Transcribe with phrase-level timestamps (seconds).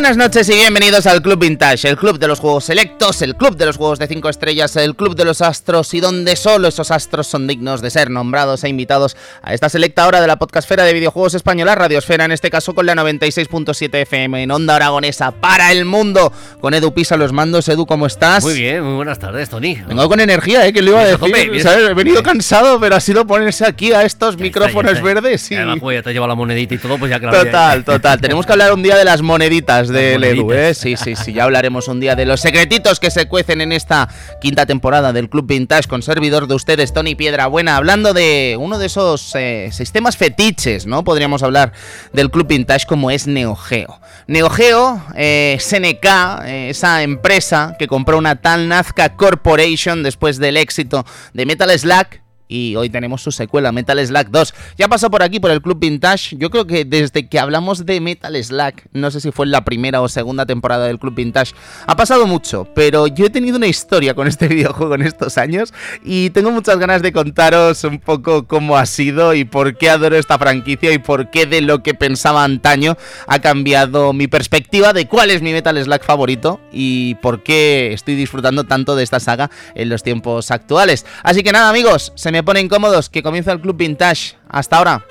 [0.00, 3.58] Buenas noches y bienvenidos al Club Vintage, el club de los juegos selectos, el club
[3.58, 6.90] de los juegos de 5 estrellas, el club de los astros y donde solo esos
[6.90, 10.84] astros son dignos de ser nombrados e invitados a esta selecta hora de la podcastfera
[10.84, 15.70] de videojuegos española, Radiosfera, en este caso con la 96.7 FM en Onda Aragonesa para
[15.70, 17.68] el mundo, con Edu Pisa los mandos.
[17.68, 18.42] Edu, ¿cómo estás?
[18.42, 19.82] Muy bien, muy buenas tardes, Tony.
[19.86, 20.72] Vengo con energía, ¿eh?
[20.72, 21.36] Que lo iba a decir.
[21.36, 25.56] He venido cansado, pero ha sido ponerse aquí a estos micrófonos verdes y...
[25.56, 28.18] Ya, la te lleva la monedita y todo, pues ya que Total, total.
[28.22, 30.74] Tenemos que hablar un día de las moneditas de Edu, ¿eh?
[30.74, 31.32] Sí, sí, sí.
[31.32, 34.08] Ya hablaremos un día de los secretitos que se cuecen en esta
[34.40, 38.78] quinta temporada del Club Vintage con servidor de ustedes, Tony Piedra Buena, hablando de uno
[38.78, 41.04] de esos eh, sistemas fetiches, ¿no?
[41.04, 41.72] Podríamos hablar
[42.12, 44.00] del Club Vintage como es Neo Geo.
[44.26, 46.06] Neo Geo, eh, SNK,
[46.44, 52.06] eh, esa empresa que compró una tal Nazca Corporation después del éxito de Metal Slug
[52.50, 54.54] y hoy tenemos su secuela, Metal Slug 2.
[54.76, 56.36] Ya pasó por aquí, por el Club Vintage.
[56.36, 59.64] Yo creo que desde que hablamos de Metal Slug, no sé si fue en la
[59.64, 61.54] primera o segunda temporada del Club Vintage,
[61.86, 65.72] ha pasado mucho, pero yo he tenido una historia con este videojuego en estos años
[66.04, 70.16] y tengo muchas ganas de contaros un poco cómo ha sido y por qué adoro
[70.16, 72.96] esta franquicia y por qué de lo que pensaba antaño
[73.28, 78.16] ha cambiado mi perspectiva de cuál es mi Metal Slug favorito y por qué estoy
[78.16, 81.06] disfrutando tanto de esta saga en los tiempos actuales.
[81.22, 84.36] Así que nada amigos, se me ponen cómodos, que comienza el Club Vintage.
[84.48, 85.04] Hasta ahora.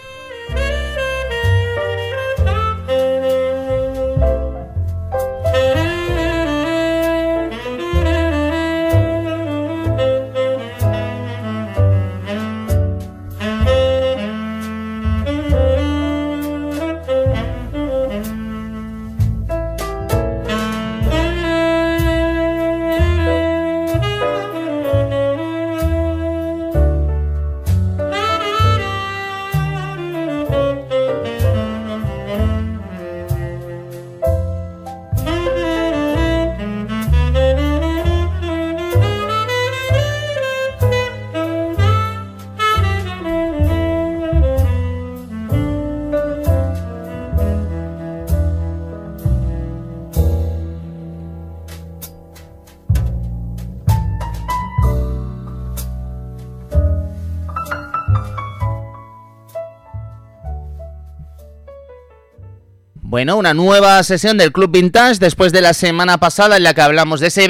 [63.35, 67.19] Una nueva sesión del Club Vintage después de la semana pasada en la que hablamos
[67.19, 67.47] de ese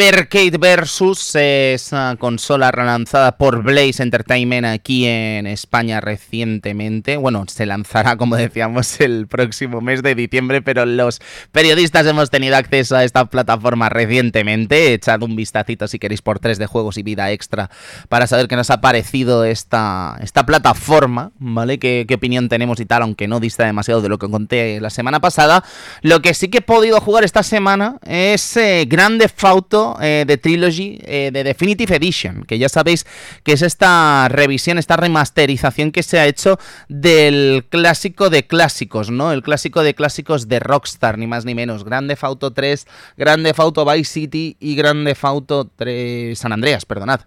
[0.60, 7.18] versus esa consola relanzada por Blaze Entertainment aquí en España recientemente.
[7.18, 12.58] Bueno, se lanzará como decíamos el próximo mes de diciembre, pero los periodistas hemos tenido
[12.58, 14.94] acceso a esta plataforma recientemente.
[14.94, 17.70] Echad un vistacito si queréis por 3 de juegos y vida extra
[18.10, 21.80] para saber qué nos ha parecido esta, esta plataforma, ¿vale?
[21.80, 24.90] ¿Qué, qué opinión tenemos y tal, aunque no dista demasiado de lo que conté la
[24.90, 25.64] semana pasada.
[26.02, 30.38] Lo que sí que he podido jugar esta semana es eh, Grande Fauto eh, de
[30.38, 33.06] Trilogy eh, de Definitive Edition, que ya sabéis
[33.44, 39.32] que es esta revisión, esta remasterización que se ha hecho del clásico de clásicos, ¿no?
[39.32, 41.84] El clásico de clásicos de Rockstar, ni más ni menos.
[41.84, 42.88] Grande Fauto 3,
[43.18, 47.22] Grande Fauto Vice City y Grande Fauto 3 San Andreas, perdonad.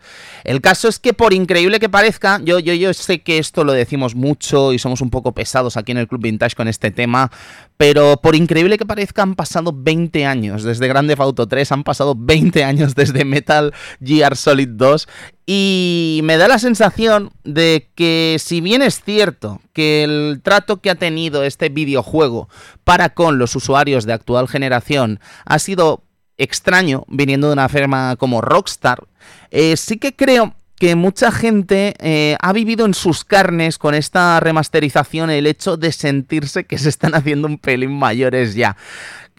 [0.44, 3.72] El caso es que por increíble que parezca, yo, yo, yo sé que esto lo
[3.72, 7.30] decimos mucho y somos un poco pesados aquí en el Club Vintage con este tema,
[7.76, 10.62] pero por increíble que parezca, han pasado 20 años.
[10.62, 15.08] Desde Grande Auto 3, han pasado 20 años desde Metal Gear Solid 2
[15.46, 20.90] y me da la sensación de que si bien es cierto que el trato que
[20.90, 22.48] ha tenido este videojuego
[22.84, 26.04] para con los usuarios de actual generación ha sido
[26.38, 29.04] extraño viniendo de una firma como Rockstar,
[29.50, 34.40] eh, sí que creo que mucha gente eh, ha vivido en sus carnes con esta
[34.40, 38.76] remasterización el hecho de sentirse que se están haciendo un pelín mayores ya.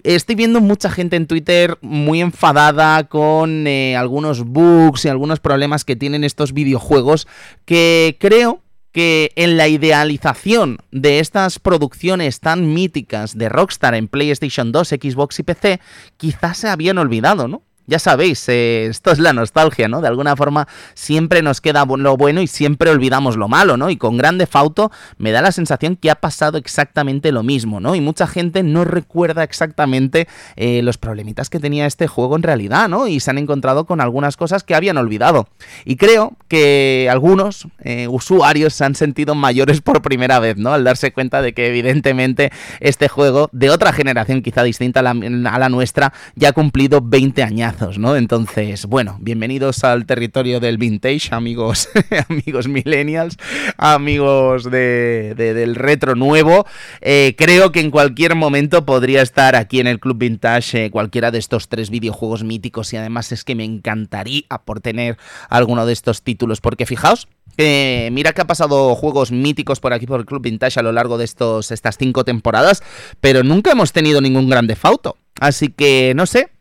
[0.04, 5.84] Estoy viendo mucha gente en Twitter muy enfadada con eh, algunos bugs y algunos problemas
[5.84, 7.28] que tienen estos videojuegos
[7.66, 8.62] que creo
[8.94, 15.40] que en la idealización de estas producciones tan míticas de Rockstar en PlayStation 2, Xbox
[15.40, 15.82] y PC,
[16.16, 17.64] quizás se habían olvidado, ¿no?
[17.86, 20.00] Ya sabéis, eh, esto es la nostalgia, ¿no?
[20.00, 23.90] De alguna forma siempre nos queda lo bueno y siempre olvidamos lo malo, ¿no?
[23.90, 27.94] Y con Grande Fauto me da la sensación que ha pasado exactamente lo mismo, ¿no?
[27.96, 32.88] Y mucha gente no recuerda exactamente eh, los problemitas que tenía este juego en realidad,
[32.88, 33.08] ¿no?
[33.08, 35.50] Y se han encontrado con algunas cosas que habían olvidado.
[35.84, 40.74] Y creo que algunos eh, usuarios se han sentido mayores por primera vez, ¿no?
[40.74, 45.12] Al darse cuenta de que evidentemente este juego, de otra generación quizá distinta a la,
[45.12, 48.16] a la nuestra, ya ha cumplido 20 años ¿no?
[48.16, 51.90] Entonces, bueno, bienvenidos al territorio del vintage, amigos,
[52.30, 53.38] amigos millennials,
[53.78, 56.66] amigos de, del retro nuevo.
[57.02, 61.32] Eh, creo que en cualquier momento podría estar aquí en el Club Vintage eh, cualquiera
[61.32, 65.18] de estos tres videojuegos míticos y además es que me encantaría por tener
[65.50, 67.28] alguno de estos títulos, porque fijaos,
[67.58, 70.92] eh, mira que ha pasado juegos míticos por aquí por el Club Vintage a lo
[70.92, 72.84] largo de estos, estas cinco temporadas,
[73.20, 75.18] pero nunca hemos tenido ningún grande fauto.
[75.40, 76.53] Así que no sé,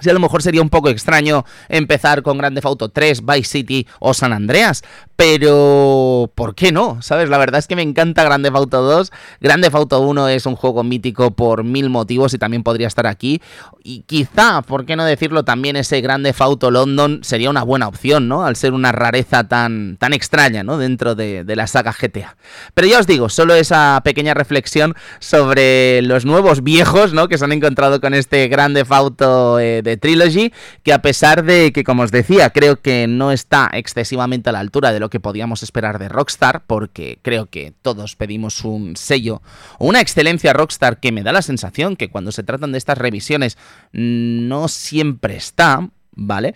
[0.00, 3.86] si a lo mejor sería un poco extraño empezar con Grande Auto 3, Vice City
[4.00, 4.82] o San Andreas,
[5.16, 7.00] pero ¿por qué no?
[7.00, 7.28] ¿Sabes?
[7.28, 9.12] La verdad es que me encanta Grande Auto 2.
[9.40, 13.40] Grande Auto 1 es un juego mítico por mil motivos y también podría estar aquí.
[13.84, 15.44] Y quizá, ¿por qué no decirlo?
[15.44, 18.44] También ese Grande Auto London sería una buena opción, ¿no?
[18.44, 20.78] Al ser una rareza tan, tan extraña, ¿no?
[20.78, 22.36] Dentro de, la saga GTA.
[22.74, 27.28] Pero ya os digo, solo esa pequeña reflexión sobre los nuevos viejos, ¿no?
[27.28, 30.52] Que se han encontrado con este Grande Auto eh, de Trilogy,
[30.82, 34.60] que a pesar de que, como os decía, creo que no está excesivamente a la
[34.60, 39.42] altura de lo que podíamos esperar de Rockstar, porque creo que todos pedimos un sello
[39.78, 42.96] o una excelencia Rockstar que me da la sensación que cuando se tratan de estas
[42.96, 43.58] revisiones
[43.92, 46.54] no siempre está, ¿vale?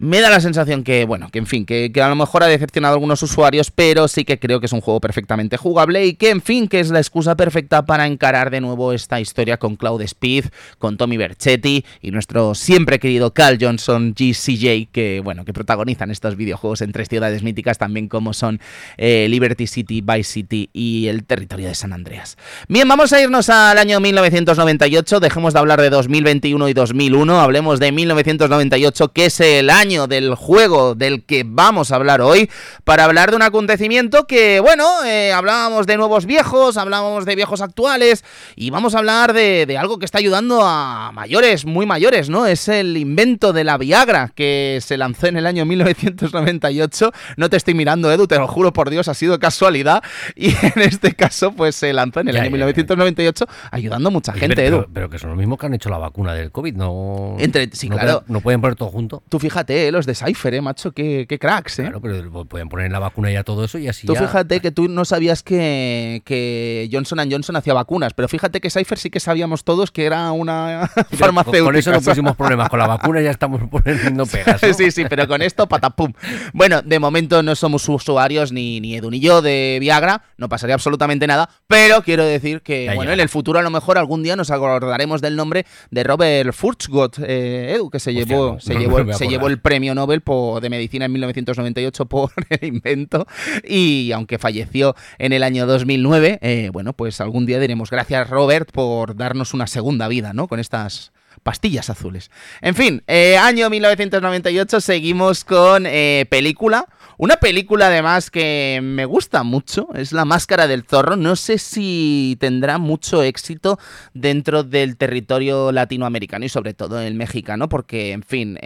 [0.00, 2.92] Me da la sensación que, bueno, que en fin, que, a lo mejor ha decepcionado
[2.92, 6.30] a algunos usuarios, pero sí que creo que es un juego perfectamente jugable y que,
[6.30, 10.00] en fin, que es la excusa perfecta para encarar de nuevo esta historia con Cloud
[10.02, 10.44] Speed,
[10.78, 16.36] con Tommy Berchetti y nuestro siempre querido Cal Johnson GCJ, que, bueno, que protagonizan estos
[16.36, 18.60] videojuegos en tres ciudades míticas también como son
[18.98, 22.38] eh, Liberty City, Vice City y el territorio de San Andreas.
[22.68, 27.80] Bien, vamos a irnos al año 1998, dejemos de hablar de 2021 y 2001, hablemos
[27.80, 32.50] de 1998, que es el año del juego del que vamos a hablar hoy,
[32.84, 37.62] para hablar de un acontecimiento que, bueno, eh, hablábamos de nuevos viejos, hablábamos de viejos
[37.62, 38.22] actuales,
[38.54, 42.46] y vamos a hablar de, de algo que está ayudando a mayores, muy mayores, ¿no?
[42.46, 47.10] Es el invento de la Viagra, que se lanzó en el año 1998.
[47.38, 50.02] No te estoy mirando, Edu, te lo juro por Dios, ha sido casualidad,
[50.36, 54.54] y en este caso, pues se lanzó en el año 1998, ayudando a mucha gente,
[54.54, 54.86] pero, Edu.
[54.92, 57.36] Pero, que son los mismos que han hecho la vacuna del COVID, no.
[57.38, 58.20] Entre, sí, no claro.
[58.20, 59.22] Pueden, no pueden poner todo junto.
[59.30, 61.82] Tú fíjate, eh, los de Cypher, eh, macho, qué, qué cracks, eh.
[61.82, 64.20] Claro, pero pueden poner en la vacuna ya todo eso y así Tú ya...
[64.20, 68.98] fíjate que tú no sabías que, que Johnson Johnson hacía vacunas, pero fíjate que Cypher
[68.98, 71.64] sí que sabíamos todos que era una farmacéutica.
[71.64, 74.62] Con eso no pusimos problemas, con la vacuna ya estamos poniendo pegas.
[74.62, 74.68] ¿no?
[74.78, 76.12] Sí, sí, pero con esto, patapum.
[76.52, 80.74] Bueno, de momento no somos usuarios, ni, ni Edu ni yo, de Viagra, no pasaría
[80.74, 84.22] absolutamente nada, pero quiero decir que, Ya bueno, en el futuro a lo mejor algún
[84.22, 88.60] día nos acordaremos del nombre de Robert Furchgott, eh, Edu, que se Hostia, llevó, no,
[88.60, 92.66] se, no llevó, se llevó el premio Nobel por- de Medicina en 1998 por el
[92.68, 93.26] invento,
[93.68, 98.70] y aunque falleció en el año 2009, eh, bueno, pues algún día diremos gracias Robert
[98.72, 100.48] por darnos una segunda vida, ¿no?
[100.48, 101.12] Con estas
[101.42, 102.30] pastillas azules.
[102.62, 106.86] En fin, eh, año 1998 seguimos con eh, película.
[107.18, 111.16] Una película además que me gusta mucho, es La Máscara del Zorro.
[111.16, 113.78] No sé si tendrá mucho éxito
[114.14, 118.58] dentro del territorio latinoamericano y sobre todo el mexicano, porque, en fin,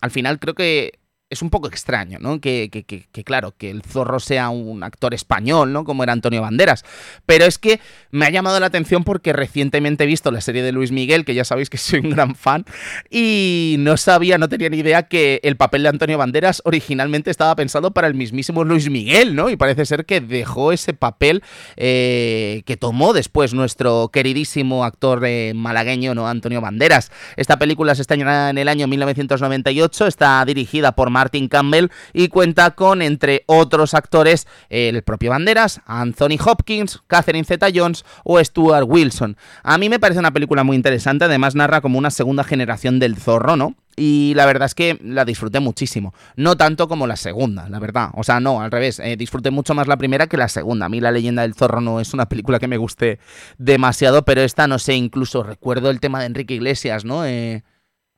[0.00, 0.98] al final creo que
[1.28, 2.40] es un poco extraño, ¿no?
[2.40, 5.82] Que, que- que- claro, que el zorro sea un actor español, ¿no?
[5.82, 6.84] Como era Antonio Banderas.
[7.26, 7.80] Pero es que
[8.12, 11.34] me ha llamado la atención porque recientemente he visto la serie de Luis Miguel, que
[11.34, 12.64] ya sabéis que soy un gran fan,
[13.10, 17.56] y no sabía, no tenía ni idea que el papel de Antonio Banderas originalmente estaba
[17.56, 19.50] pensado para el mismísimo Luis Miguel, ¿no?
[19.50, 21.42] Y parece ser que dejó ese papel
[21.76, 26.28] eh, que tomó después nuestro queridísimo actor eh, malagueño, ¿no?
[26.28, 27.10] Antonio Banderas.
[27.36, 32.72] Esta película se estrenará en el año 1998, está dirigida por Martin Campbell y cuenta
[32.72, 39.38] con, entre otros actores, el propio Banderas, Anthony Hopkins, Catherine Zeta-Jones o Stuart Wilson.
[39.62, 43.16] A mí me parece una película muy interesante, además narra como una segunda generación del
[43.16, 43.74] zorro, ¿no?
[43.96, 46.12] Y la verdad es que la disfruté muchísimo.
[46.36, 48.10] No tanto como la segunda, la verdad.
[48.12, 48.98] O sea, no, al revés.
[49.00, 50.84] eh, disfruté mucho más la primera que la segunda.
[50.84, 53.18] A mí La leyenda del zorro no es una película que me guste
[53.56, 57.24] demasiado, pero esta, no sé, incluso recuerdo el tema de Enrique Iglesias, ¿no?
[57.24, 57.64] Eh,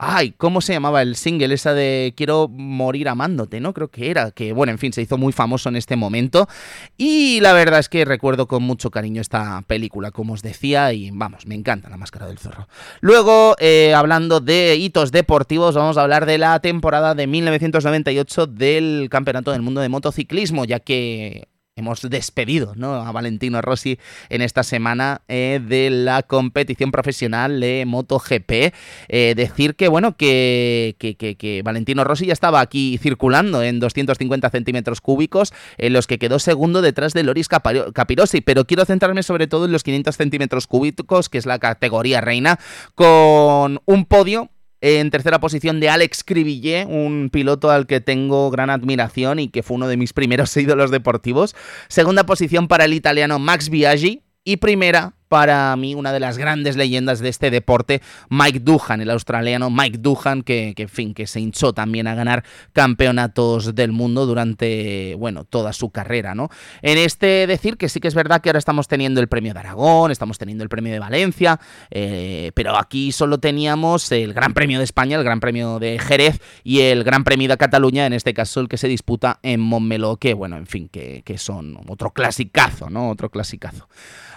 [0.01, 1.53] Ay, ¿cómo se llamaba el single?
[1.53, 3.75] Esa de Quiero morir amándote, ¿no?
[3.75, 6.49] Creo que era, que bueno, en fin, se hizo muy famoso en este momento.
[6.97, 11.11] Y la verdad es que recuerdo con mucho cariño esta película, como os decía, y
[11.11, 12.69] vamos, me encanta la máscara del zorro.
[13.01, 19.09] Luego, eh, hablando de hitos deportivos, vamos a hablar de la temporada de 1998 del
[19.11, 22.95] Campeonato del Mundo de Motociclismo, ya que hemos despedido ¿no?
[22.95, 28.75] a Valentino Rossi en esta semana eh, de la competición profesional de MotoGP.
[29.09, 35.01] Eh, decir que, bueno, que, que, Valentino Rossi ya estaba aquí circulando en 250 centímetros
[35.01, 39.67] cúbicos, en los que quedó segundo detrás de Loris Capirossi, pero quiero centrarme sobre todo
[39.67, 42.59] en los 500 centímetros cúbicos, que es la categoría reina,
[42.95, 48.71] con un podio en tercera posición de Alex Cribillé, un piloto al que tengo gran
[48.71, 51.57] admiración y que fue uno de mis primeros ídolos deportivos.
[51.89, 54.23] Segunda posición para el italiano Max Biaggi.
[54.45, 59.11] Y primera para mí una de las grandes leyendas de este deporte, Mike Duhan, el
[59.11, 64.27] australiano Mike Duhan, que, en fin, que se hinchó también a ganar campeonatos del mundo
[64.27, 66.49] durante, bueno, toda su carrera, ¿no?
[66.83, 69.61] En este decir que sí que es verdad que ahora estamos teniendo el premio de
[69.61, 74.79] Aragón, estamos teniendo el premio de Valencia, eh, pero aquí solo teníamos el Gran Premio
[74.79, 78.35] de España, el Gran Premio de Jerez y el Gran Premio de Cataluña, en este
[78.35, 82.11] caso el que se disputa en Montmeló, que bueno, en fin, que, que son otro
[82.13, 83.11] clasicazo, ¿no?
[83.11, 83.89] Otro clasicazo.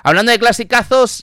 [0.04, 0.40] Hablando de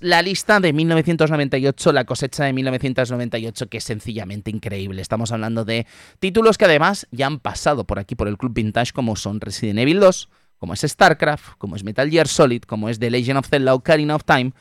[0.03, 5.03] la lista de 1998, la cosecha de 1998, que es sencillamente increíble.
[5.03, 5.87] Estamos hablando de
[6.21, 9.81] títulos que además ya han pasado por aquí, por el Club Vintage, como son Resident
[9.81, 13.49] Evil 2, como es StarCraft, como es Metal Gear Solid, como es The Legend of
[13.49, 14.53] Zelda Ocarina of Time,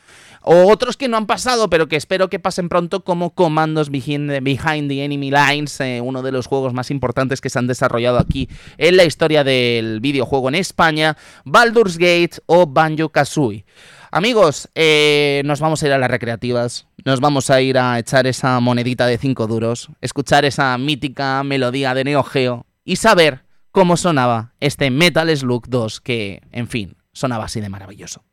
[0.42, 4.30] o otros que no han pasado, pero que espero que pasen pronto, como Commandos Behind
[4.30, 8.48] the, Enemy Lines, eh, uno de los juegos más importantes que se han desarrollado aquí
[8.78, 13.64] en la historia del videojuego en España, Baldur's Gate o Banjo Kazooie.
[14.10, 18.26] Amigos, eh, nos vamos a ir a las recreativas, nos vamos a ir a echar
[18.26, 23.98] esa monedita de 5 duros, escuchar esa mítica melodía de Neo Geo y saber cómo
[23.98, 28.24] sonaba este Metal Slug 2 que, en fin, sonaba así de maravilloso.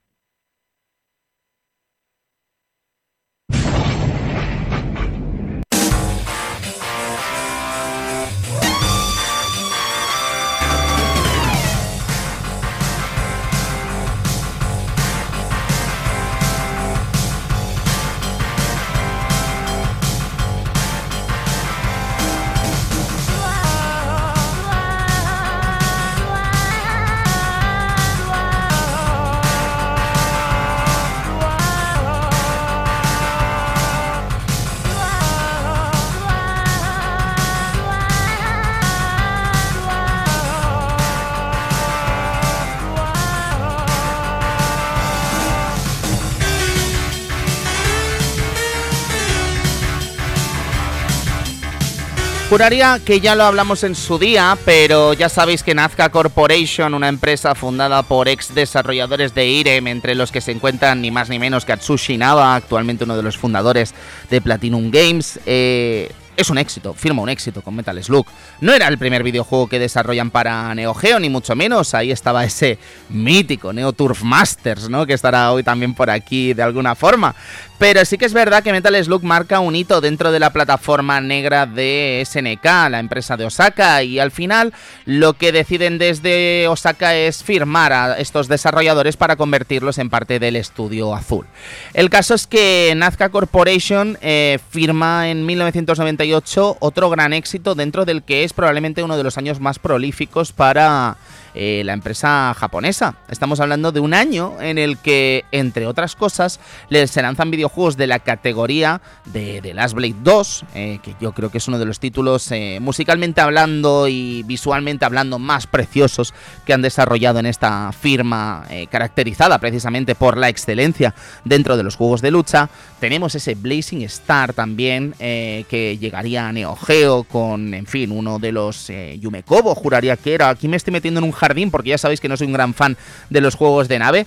[52.55, 57.09] Juraría que ya lo hablamos en su día, pero ya sabéis que Nazca Corporation, una
[57.09, 61.37] empresa fundada por ex desarrolladores de IREM, entre los que se encuentran ni más ni
[61.37, 63.93] menos que Atsushi Naba, actualmente uno de los fundadores
[64.29, 68.25] de Platinum Games, eh, es un éxito, firma un éxito con Metal Slug.
[68.61, 71.93] No era el primer videojuego que desarrollan para Neo Geo, ni mucho menos.
[71.93, 72.77] Ahí estaba ese
[73.09, 75.05] mítico Neo Turf Masters, ¿no?
[75.05, 77.35] Que estará hoy también por aquí de alguna forma.
[77.77, 81.19] Pero sí que es verdad que Metal Slug marca un hito dentro de la plataforma
[81.19, 84.73] negra de SNK, la empresa de Osaka, y al final
[85.05, 90.55] lo que deciden desde Osaka es firmar a estos desarrolladores para convertirlos en parte del
[90.55, 91.45] estudio azul.
[91.93, 98.23] El caso es que Nazca Corporation eh, firma en 1998 otro gran éxito dentro del
[98.23, 101.17] que es probablemente uno de los años más prolíficos para
[101.57, 103.15] eh, la empresa japonesa.
[103.29, 106.59] Estamos hablando de un año en el que, entre otras cosas,
[106.89, 111.49] se lanzan videojuegos de la categoría de, The Last Blade 2, eh, que yo creo
[111.49, 116.33] que es uno de los títulos eh, musicalmente hablando y visualmente hablando más preciosos
[116.65, 122.21] que han desarrollado en esta firma caracterizada precisamente por la excelencia dentro de los juegos
[122.21, 122.69] de lucha.
[122.99, 128.51] Tenemos ese Blazing Star también que llegaría a Neo Geo con, en fin, uno de
[128.51, 130.49] los Yumekobo, juraría que era.
[130.49, 131.31] Aquí me estoy metiendo en un
[131.71, 132.97] porque ya sabéis que no soy un gran fan
[133.29, 134.25] de los juegos de nave.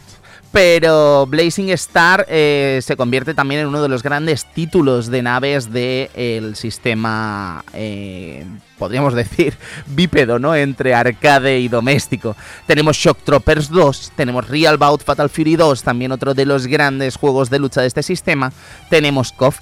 [0.51, 5.71] Pero Blazing Star eh, se convierte también en uno de los grandes títulos de naves
[5.71, 8.47] del sistema, eh,
[8.79, 9.55] podríamos decir,
[9.87, 10.57] bípedo, ¿no?
[10.57, 12.35] Entre arcade y doméstico.
[12.67, 17.17] Tenemos Shock Troopers 2, tenemos Real Bout Fatal Fury 2, también otro de los grandes
[17.17, 18.51] juegos de lucha de este sistema.
[18.89, 19.61] Tenemos KOF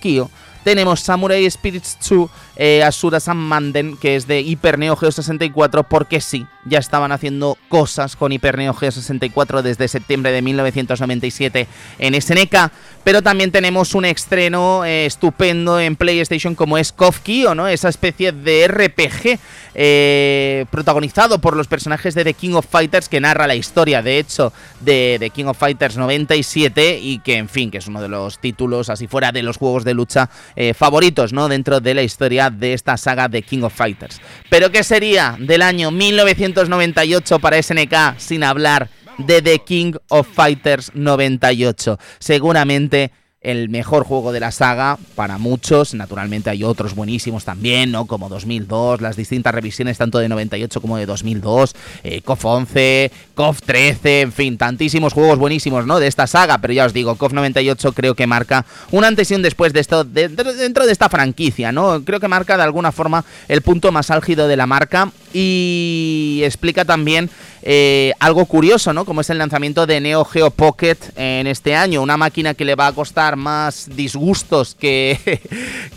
[0.66, 5.84] tenemos Samurai Spirits 2 eh, Asura San Manden, que es de Hyper Neo Geo 64,
[5.84, 11.68] porque sí, ya estaban haciendo cosas con Hyper Neo Geo 64 desde septiembre de 1997
[12.00, 12.72] en SNK,
[13.04, 17.68] pero también tenemos un estreno eh, estupendo en PlayStation como es KOF Kyo, ¿no?
[17.68, 19.38] Esa especie de RPG
[19.78, 24.18] eh, protagonizado por los personajes de The King of Fighters que narra la historia, de
[24.18, 28.08] hecho, de The King of Fighters 97 y que, en fin, que es uno de
[28.08, 30.30] los títulos, así fuera de los juegos de lucha
[30.74, 31.48] favoritos, ¿no?
[31.48, 34.20] Dentro de la historia de esta saga de King of Fighters.
[34.50, 40.92] Pero ¿qué sería del año 1998 para SNK sin hablar de The King of Fighters
[40.94, 41.98] 98?
[42.18, 43.12] Seguramente
[43.46, 45.94] el mejor juego de la saga para muchos.
[45.94, 48.06] Naturalmente hay otros buenísimos también, ¿no?
[48.06, 53.62] Como 2002, las distintas revisiones tanto de 98 como de 2002, eh, KOF 11, KOF
[53.62, 56.00] 13, en fin, tantísimos juegos buenísimos, ¿no?
[56.00, 59.34] De esta saga, pero ya os digo, KOF 98 creo que marca un antes y
[59.36, 62.04] un después de esto dentro de esta franquicia, ¿no?
[62.04, 66.86] Creo que marca de alguna forma el punto más álgido de la marca y explica
[66.86, 67.28] también
[67.68, 69.04] eh, algo curioso, ¿no?
[69.04, 72.76] Como es el lanzamiento de Neo Geo Pocket en este año, una máquina que le
[72.76, 75.18] va a costar más disgustos que,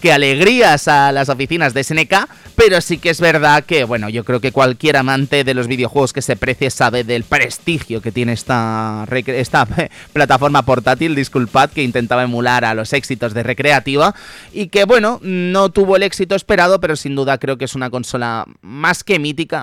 [0.11, 4.41] alegrías a las oficinas de SNK, pero sí que es verdad que, bueno, yo creo
[4.41, 9.05] que cualquier amante de los videojuegos que se precie sabe del prestigio que tiene esta,
[10.13, 14.15] plataforma portátil, disculpad, que intentaba emular a los éxitos de Recreativa
[14.51, 17.91] y que, bueno, no tuvo el éxito esperado, pero sin duda creo que es una
[17.91, 19.19] consola más que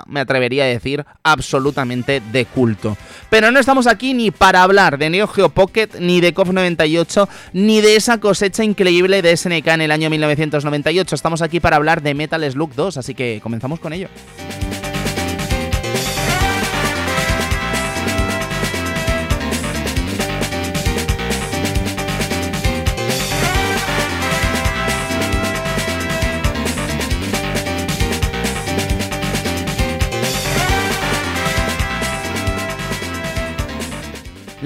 [0.07, 2.97] me atrevería a decir, absolutamente de culto.
[3.31, 7.29] Pero no estamos aquí ni para hablar de Neo Geo Pocket, ni de KOF 98,
[7.53, 11.15] ni de esa cosecha increíble de SNK en el año 1998.
[11.15, 14.09] Estamos aquí para hablar de Metal Slug 2 así que comenzamos con ello.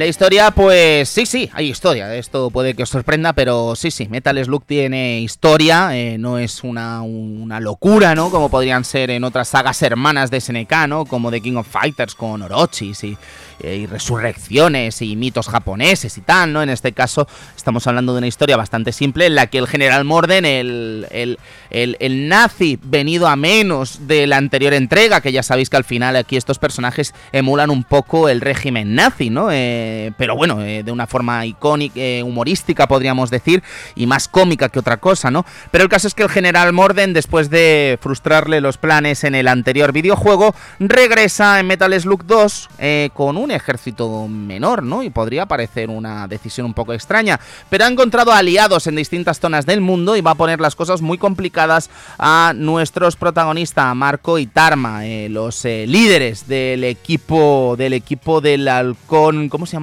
[0.00, 2.14] La historia, pues sí, sí, hay historia.
[2.14, 5.94] Esto puede que os sorprenda, pero sí, sí, Metal Slug tiene historia.
[5.94, 8.30] Eh, no es una, una, locura, ¿no?
[8.30, 11.04] Como podrían ser en otras sagas hermanas de SNK, ¿no?
[11.04, 13.18] Como The King of Fighters con Orochis y
[13.62, 16.62] eh, y resurrecciones y mitos japoneses y tal, ¿no?
[16.62, 20.04] En este caso estamos hablando de una historia bastante simple en la que el general
[20.04, 21.38] Morden, el, el,
[21.70, 26.16] el, nazi venido a menos de la anterior entrega, que ya sabéis que al final
[26.16, 29.50] aquí estos personajes emulan un poco el régimen nazi, ¿no?
[29.50, 33.62] Eh, pero bueno, eh, de una forma icónica, humorística podríamos decir,
[33.94, 35.44] y más cómica que otra cosa, ¿no?
[35.70, 39.48] Pero el caso es que el general Morden, después de frustrarle los planes en el
[39.48, 42.68] anterior videojuego, regresa en Metal Slug 2
[43.14, 45.02] con un ejército menor, ¿no?
[45.02, 49.66] Y podría parecer una decisión un poco extraña, pero ha encontrado aliados en distintas zonas
[49.66, 54.46] del mundo y va a poner las cosas muy complicadas a nuestros protagonistas, Marco y
[54.46, 59.76] Tarma, eh, los eh, líderes del equipo del equipo del halcón, ¿cómo se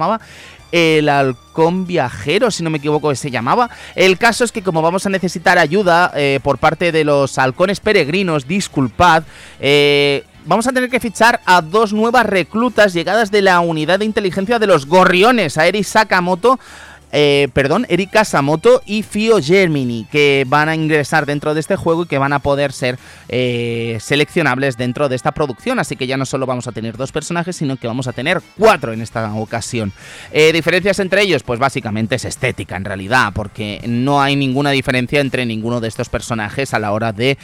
[0.72, 3.70] el halcón viajero, si no me equivoco se llamaba.
[3.94, 7.80] El caso es que como vamos a necesitar ayuda eh, por parte de los halcones
[7.80, 9.24] peregrinos, disculpad,
[9.60, 14.04] eh, vamos a tener que fichar a dos nuevas reclutas llegadas de la unidad de
[14.04, 16.58] inteligencia de los gorriones, a Eri Sakamoto
[17.12, 22.02] eh, perdón, Erika Samoto y Fio Germini, que van a ingresar dentro de este juego
[22.02, 25.78] y que van a poder ser eh, seleccionables dentro de esta producción.
[25.78, 28.42] Así que ya no solo vamos a tener dos personajes, sino que vamos a tener
[28.58, 29.92] cuatro en esta ocasión.
[30.32, 31.42] Eh, ¿Diferencias entre ellos?
[31.42, 36.08] Pues básicamente es estética en realidad, porque no hay ninguna diferencia entre ninguno de estos
[36.08, 37.38] personajes a la hora de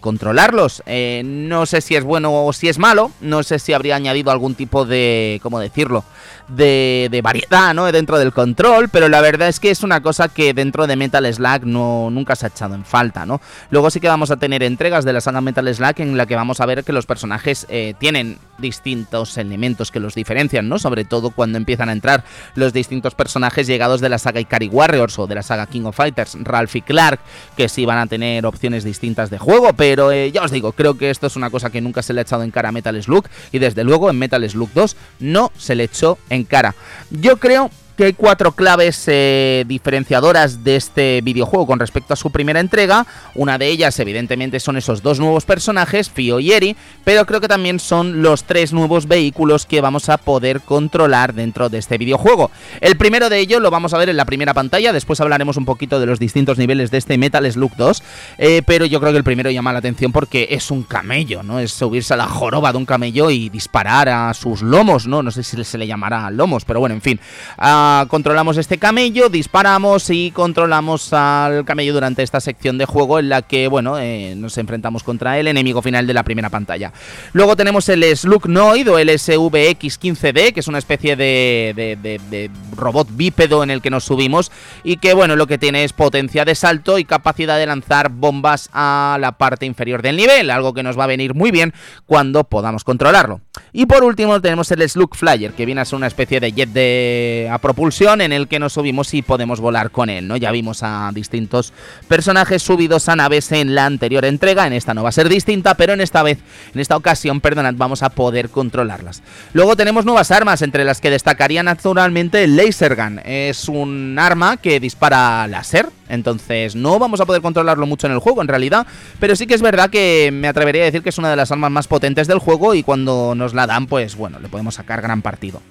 [0.00, 0.82] controlarlos.
[1.24, 4.54] no sé si es bueno o si es malo, no sé si habría añadido algún
[4.54, 6.04] tipo de, ¿cómo decirlo?,
[6.48, 7.90] de, de variedad, ¿no?
[7.92, 11.32] Dentro del control, pero la verdad es que es una cosa que dentro de Metal
[11.32, 13.40] Slug no, nunca se ha echado en falta, ¿no?
[13.70, 16.36] Luego sí que vamos a tener entregas de la saga Metal Slug en la que
[16.36, 20.78] vamos a ver que los personajes eh, tienen distintos elementos que los diferencian, ¿no?
[20.78, 25.18] Sobre todo cuando empiezan a entrar los distintos personajes llegados de la saga Ikari Warriors
[25.18, 27.20] o de la saga King of Fighters, Ralph y Clark,
[27.56, 30.96] que sí van a tener opciones distintas de juego, pero eh, ya os digo, creo
[30.96, 33.00] que esto es una cosa que nunca se le ha echado en cara a Metal
[33.02, 36.74] Slug y desde luego en Metal Slug 2 no se le echó en cara.
[37.10, 42.30] Yo creo que hay cuatro claves eh, diferenciadoras de este videojuego con respecto a su
[42.30, 43.06] primera entrega.
[43.34, 47.48] Una de ellas, evidentemente, son esos dos nuevos personajes, Fio y Eri, pero creo que
[47.48, 52.50] también son los tres nuevos vehículos que vamos a poder controlar dentro de este videojuego.
[52.80, 55.66] El primero de ellos lo vamos a ver en la primera pantalla, después hablaremos un
[55.66, 58.02] poquito de los distintos niveles de este Metal Slug 2,
[58.38, 61.58] eh, pero yo creo que el primero llama la atención porque es un camello, ¿no?
[61.58, 65.22] Es subirse a la joroba de un camello y disparar a sus lomos, ¿no?
[65.22, 67.20] No sé si se le llamará lomos, pero bueno, en fin.
[67.58, 73.28] Ah, controlamos este camello, disparamos y controlamos al camello durante esta sección de juego en
[73.28, 76.92] la que, bueno, eh, nos enfrentamos contra el enemigo final de la primera pantalla.
[77.32, 83.62] Luego tenemos el Slugnoid o el SVX-15D, que es una especie de, de, robot bípedo
[83.62, 84.50] en el que nos subimos
[84.84, 88.70] y que, bueno, lo que tiene es potencia de salto y capacidad de lanzar bombas
[88.72, 91.74] a la parte inferior del nivel, algo que nos va a venir muy bien
[92.06, 93.40] cuando podamos controlarlo.
[93.72, 96.70] Y por último tenemos el Slug Flyer, que viene a ser una especie de jet
[96.70, 100.36] de a propulsión en el que nos subimos y podemos volar con él, ¿no?
[100.36, 101.72] Ya vimos a distintos
[102.08, 105.76] personajes subidos a naves en la anterior entrega, en esta no va a ser distinta,
[105.76, 106.40] pero en esta vez,
[106.74, 109.22] en esta ocasión, perdonad, vamos a poder controlarlas.
[109.52, 113.20] Luego tenemos nuevas armas, entre las que destacaría naturalmente el Laser Gun.
[113.24, 118.18] Es un arma que dispara láser, entonces no vamos a poder controlarlo mucho en el
[118.18, 118.84] juego en realidad,
[119.20, 121.52] pero sí que es verdad que me atrevería a decir que es una de las
[121.52, 125.02] armas más potentes del juego y cuando nos la dan, pues bueno, le podemos sacar
[125.02, 125.62] gran partido.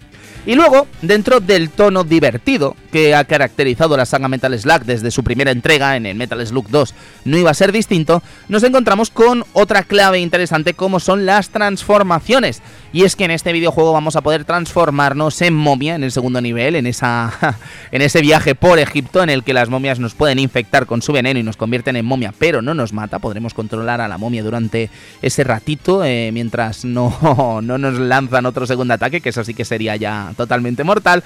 [0.50, 5.24] Y luego, dentro del tono divertido que ha caracterizado la saga Metal Slug desde su
[5.24, 9.46] primera entrega en el Metal Slug 2, no iba a ser distinto, nos encontramos con
[9.54, 12.64] otra clave interesante como son las transformaciones.
[12.91, 16.41] Y es que en este videojuego vamos a poder transformarnos en momia en el segundo
[16.41, 17.58] nivel, en, esa,
[17.91, 21.13] en ese viaje por Egipto en el que las momias nos pueden infectar con su
[21.13, 23.19] veneno y nos convierten en momia, pero no nos mata.
[23.19, 24.89] Podremos controlar a la momia durante
[25.21, 29.65] ese ratito eh, mientras no, no nos lanzan otro segundo ataque, que eso sí que
[29.65, 31.23] sería ya totalmente mortal.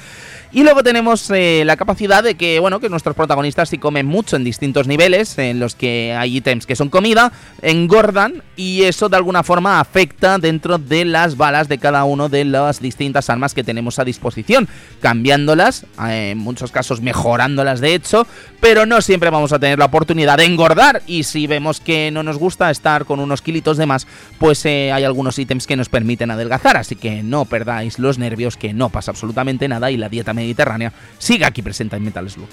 [0.51, 4.35] Y luego tenemos eh, la capacidad de que, bueno, que nuestros protagonistas si comen mucho
[4.35, 9.17] en distintos niveles, en los que hay ítems que son comida, engordan y eso de
[9.17, 13.63] alguna forma afecta dentro de las balas de cada uno de las distintas armas que
[13.63, 14.67] tenemos a disposición,
[15.01, 18.25] cambiándolas, eh, en muchos casos mejorándolas de hecho,
[18.59, 21.03] pero no siempre vamos a tener la oportunidad de engordar.
[21.05, 24.07] Y si vemos que no nos gusta estar con unos kilitos de más,
[24.39, 28.57] pues eh, hay algunos ítems que nos permiten adelgazar, así que no perdáis los nervios,
[28.57, 32.49] que no pasa absolutamente nada y la dieta mediterránea sigue aquí presente en Metal Slug.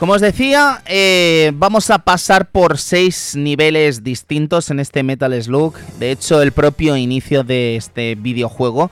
[0.00, 5.74] Como os decía, eh, vamos a pasar por seis niveles distintos en este Metal Slug.
[5.98, 8.90] De hecho, el propio inicio de este videojuego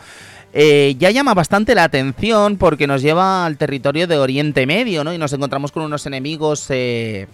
[0.53, 5.15] eh, ya llama bastante la atención porque nos lleva al territorio de Oriente Medio, ¿no?
[5.15, 7.27] Y nos encontramos con unos enemigos eh,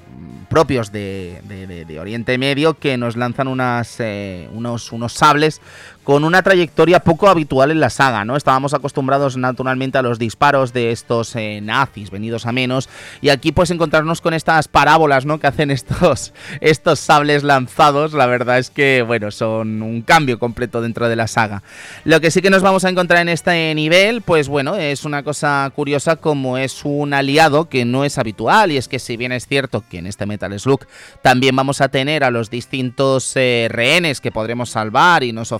[0.49, 5.61] propios de, Oriente Medio que nos lanzan unos, unos sables
[6.05, 8.37] con una trayectoria poco habitual en la saga, ¿no?
[8.37, 12.89] Estábamos acostumbrados naturalmente a los disparos de estos eh, nazis venidos a menos
[13.23, 15.41] y aquí pues encontrarnos con estas parábolas, ¿no?
[15.41, 20.83] Que hacen estos, estos sables lanzados, la verdad es que, bueno, son un cambio completo
[20.83, 21.63] dentro de la saga.
[22.05, 25.23] Lo que sí que nos vamos a encontrar en este nivel, pues bueno, es una
[25.23, 29.33] cosa curiosa como es un aliado que no es habitual y es que si bien
[29.33, 30.87] es cierto que en este Metal Slug
[31.23, 35.53] también vamos a tener a los distintos eh, rehenes que podremos salvar y nos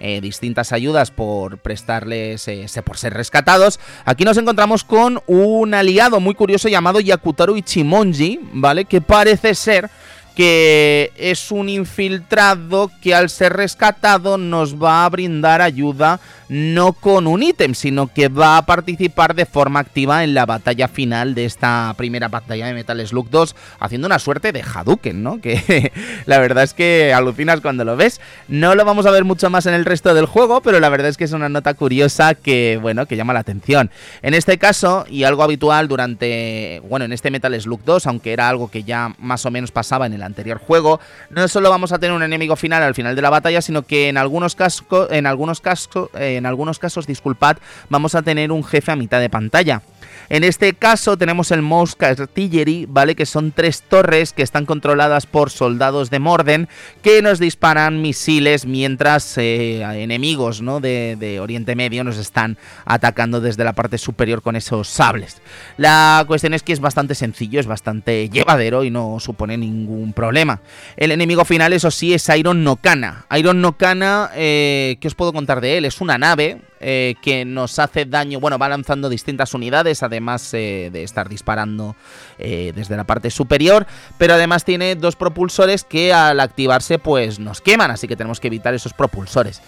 [0.00, 3.80] eh, distintas ayudas por prestarles, eh, por ser rescatados.
[4.04, 8.84] Aquí nos encontramos con un aliado muy curioso llamado Yakutaru Ichimonji, ¿vale?
[8.84, 9.90] Que parece ser
[10.38, 17.26] que es un infiltrado que al ser rescatado nos va a brindar ayuda no con
[17.26, 21.44] un ítem, sino que va a participar de forma activa en la batalla final de
[21.44, 25.40] esta primera batalla de Metal Slug 2, haciendo una suerte de Hadouken, ¿no?
[25.48, 25.92] Que
[26.26, 28.20] la verdad es que alucinas cuando lo ves.
[28.48, 31.08] No lo vamos a ver mucho más en el resto del juego, pero la verdad
[31.08, 33.90] es que es una nota curiosa que, bueno, que llama la atención.
[34.22, 38.48] En este caso, y algo habitual durante, bueno, en este Metal Slug 2, aunque era
[38.48, 41.98] algo que ya más o menos pasaba en el anterior juego, no solo vamos a
[41.98, 45.26] tener un enemigo final al final de la batalla, sino que en algunos casos, en
[45.26, 49.82] algunos casos, en algunos casos, disculpad, vamos a tener un jefe a mitad de pantalla.
[50.30, 53.14] En este caso tenemos el Mouse Artillery, ¿vale?
[53.14, 56.68] Que son tres torres que están controladas por soldados de Morden
[57.02, 60.80] que nos disparan misiles mientras eh, enemigos ¿no?
[60.80, 65.40] de, de, Oriente Medio nos están atacando desde la parte superior con esos sables.
[65.78, 70.60] La cuestión es que es bastante sencillo, es bastante llevadero y no supone ningún problema.
[70.96, 73.24] El enemigo final, eso sí, es Iron Nokana.
[73.36, 75.84] Iron Nokana, eh, ¿qué os puedo contar de él?
[75.86, 80.90] Es una nave eh, que nos hace daño, bueno, va lanzando distintas unidades, además eh,
[80.92, 81.96] de estar disparando
[82.38, 83.86] eh, desde la parte superior,
[84.16, 88.48] pero además tiene dos propulsores que al activarse pues nos queman, así que tenemos que
[88.48, 89.60] evitar esos propulsores.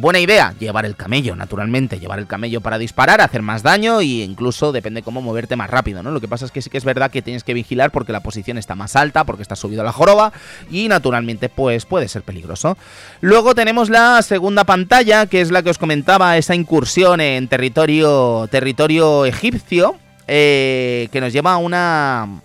[0.00, 4.06] buena idea, llevar el camello, naturalmente, llevar el camello para disparar, hacer más daño e
[4.06, 6.10] incluso depende cómo moverte más rápido, ¿no?
[6.10, 8.20] Lo que pasa es que sí que es verdad que tienes que vigilar porque la
[8.20, 10.32] posición está más alta, porque está subido a la joroba
[10.70, 12.76] y naturalmente pues puede ser peligroso.
[13.20, 18.46] Luego tenemos la segunda pantalla, que es la que os comentaba, esa incursión en territorio,
[18.48, 19.96] territorio egipcio,
[20.28, 22.40] eh, que nos lleva a una,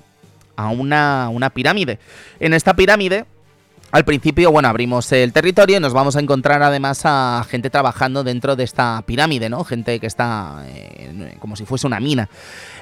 [0.55, 1.99] a una, una pirámide.
[2.39, 3.25] En esta pirámide
[3.91, 8.23] al principio, bueno, abrimos el territorio y nos vamos a encontrar además a gente trabajando
[8.23, 9.65] dentro de esta pirámide, ¿no?
[9.65, 12.27] Gente que está eh, como si fuese una mina.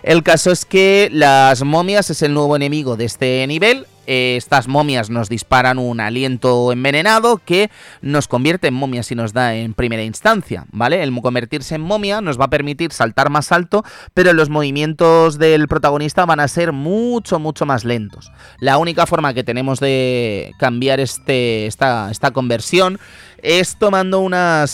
[0.04, 4.68] El caso es que las momias es el nuevo enemigo de este nivel eh, estas
[4.68, 7.70] momias nos disparan un aliento envenenado que
[8.02, 11.04] nos convierte en momias y nos da en primera instancia, ¿vale?
[11.04, 13.84] El convertirse en momia nos va a permitir saltar más alto,
[14.16, 18.32] pero los movimientos del protagonista van a ser mucho, mucho más lentos.
[18.60, 22.98] La única forma que tenemos de cambiar este, esta, esta conversión
[23.44, 24.28] es tomando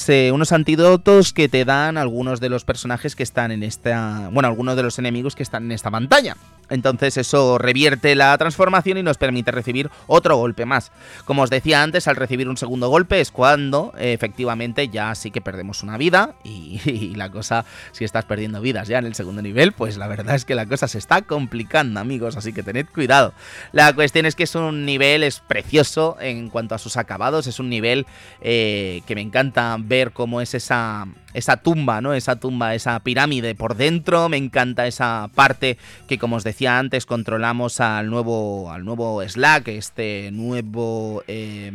[0.08, 4.30] eh, unos antídotos que te dan algunos de los personajes que están en esta...
[4.32, 6.36] Bueno, algunos de los enemigos que están en esta pantalla.
[6.70, 10.92] Entonces eso revierte la transformación y nos permite recibir otro golpe más.
[11.26, 15.42] Como os decía antes, al recibir un segundo golpe es cuando efectivamente ya sí que
[15.42, 19.74] perdemos una vida y, la cosa, si estás perdiendo vidas ya en el segundo nivel,
[19.74, 23.34] pues la verdad es que la cosa se está complicando amigos, así que tened cuidado.
[23.72, 27.60] La cuestión es que es un nivel, es precioso en cuanto a sus acabados, es
[27.60, 28.08] un nivel
[28.42, 28.55] eh,
[29.06, 32.14] que me encanta ver cómo es esa esa tumba, ¿no?
[32.14, 34.30] Esa tumba, esa pirámide por dentro.
[34.30, 39.68] Me encanta esa parte que, como os decía antes, controlamos al nuevo, al nuevo Slack,
[39.68, 41.72] este nuevo eh,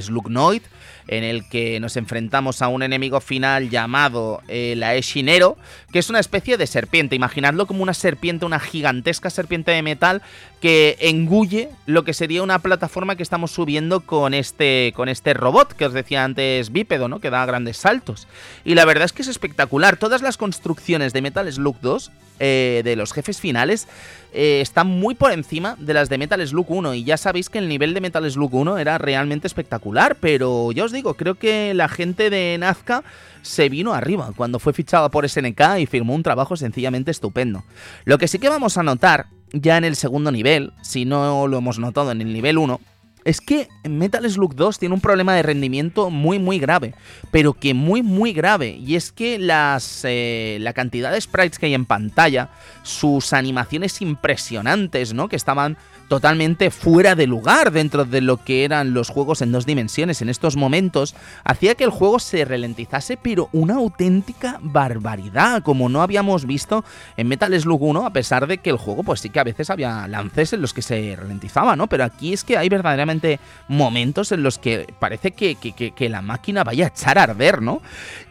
[0.00, 0.62] Slugnoid,
[1.06, 5.56] en el que nos enfrentamos a un enemigo final llamado eh, la Eshinero,
[5.92, 7.14] que es una especie de serpiente.
[7.14, 10.22] Imaginadlo como una serpiente, una gigantesca serpiente de metal
[10.60, 15.74] que engulle lo que sería una plataforma que estamos subiendo con este, con este robot
[15.74, 17.20] que os decía antes bípedo, ¿no?
[17.20, 18.26] Que da grandes saltos.
[18.64, 19.96] Y la verdad es que es espectacular.
[19.96, 23.86] Todas las construcciones de Metal Slug 2, eh, de los jefes finales,
[24.32, 26.94] eh, están muy por encima de las de Metal Slug 1.
[26.94, 30.16] Y ya sabéis que el nivel de Metal Slug 1 era realmente espectacular.
[30.16, 33.04] Pero ya os digo, creo que la gente de Nazca
[33.42, 37.64] se vino arriba cuando fue fichado por SNK y firmó un trabajo sencillamente estupendo.
[38.04, 41.58] Lo que sí que vamos a notar ya en el segundo nivel, si no lo
[41.58, 42.80] hemos notado en el nivel 1,
[43.24, 46.94] es que Metal Slug 2 tiene un problema de rendimiento muy muy grave,
[47.30, 51.66] pero que muy muy grave, y es que las, eh, la cantidad de sprites que
[51.66, 52.50] hay en pantalla,
[52.82, 55.28] sus animaciones impresionantes, ¿no?
[55.28, 55.76] Que estaban
[56.08, 60.28] totalmente fuera de lugar dentro de lo que eran los juegos en dos dimensiones en
[60.28, 61.14] estos momentos,
[61.44, 66.84] hacía que el juego se ralentizase, pero una auténtica barbaridad, como no habíamos visto
[67.16, 69.70] en Metal Slug 1, a pesar de que el juego, pues sí que a veces
[69.70, 71.86] había lances en los que se ralentizaba, ¿no?
[71.88, 76.64] Pero aquí es que hay verdaderamente momentos en los que parece que, que la máquina
[76.64, 77.80] vaya a echar a arder, ¿no?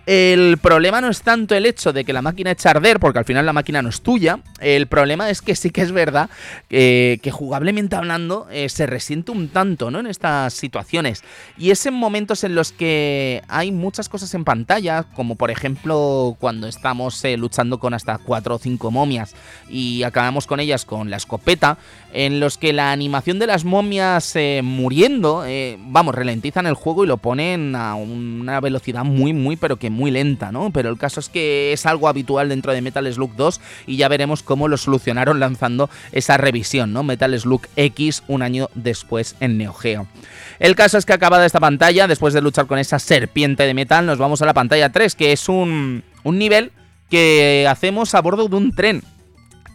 [0.05, 3.19] El problema no es tanto el hecho de que la máquina eche a arder, porque
[3.19, 4.39] al final la máquina no es tuya.
[4.59, 6.29] El problema es que sí que es verdad
[6.69, 9.99] que jugablemente hablando eh, se resiente un tanto ¿no?
[9.99, 11.23] en estas situaciones.
[11.57, 16.35] Y es en momentos en los que hay muchas cosas en pantalla, como por ejemplo
[16.39, 19.35] cuando estamos eh, luchando con hasta 4 o 5 momias
[19.69, 21.77] y acabamos con ellas con la escopeta,
[22.11, 25.45] en los que la animación de las momias eh, muriendo,
[25.87, 30.11] vamos, ralentizan el juego y lo ponen a una velocidad muy, muy, pero que muy
[30.11, 30.71] lenta, ¿no?
[30.71, 34.07] Pero el caso es que es algo habitual dentro de Metal Slug 2 y ya
[34.07, 37.03] veremos cómo lo solucionaron lanzando esa revisión, ¿no?
[37.03, 40.07] Metal Slug X un año después en Neo Geo.
[40.59, 44.05] El caso es que acabada esta pantalla, después de luchar con esa serpiente de metal,
[44.05, 46.71] nos vamos a la pantalla 3, que es un, un nivel
[47.09, 49.03] que hacemos a bordo de un tren.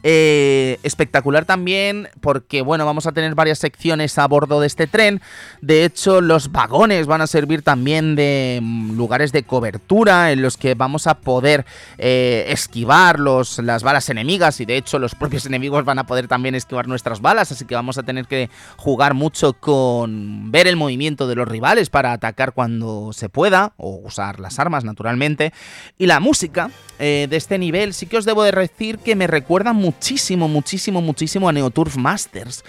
[0.05, 5.21] Eh, espectacular también porque, bueno, vamos a tener varias secciones a bordo de este tren.
[5.61, 10.57] De hecho, los vagones van a servir también de mm, lugares de cobertura en los
[10.57, 11.67] que vamos a poder
[11.99, 16.29] eh, esquivar los, las balas enemigas y de hecho los propios enemigos van a poder
[16.29, 20.77] también esquivar nuestras balas, así que vamos a tener que jugar mucho con ver el
[20.77, 25.53] movimiento de los rivales para atacar cuando se pueda o usar las armas naturalmente.
[25.99, 29.27] Y la música eh, de este nivel sí que os debo de decir que me
[29.27, 32.62] recuerda muchísimo, muchísimo, muchísimo a Neoturf Masters.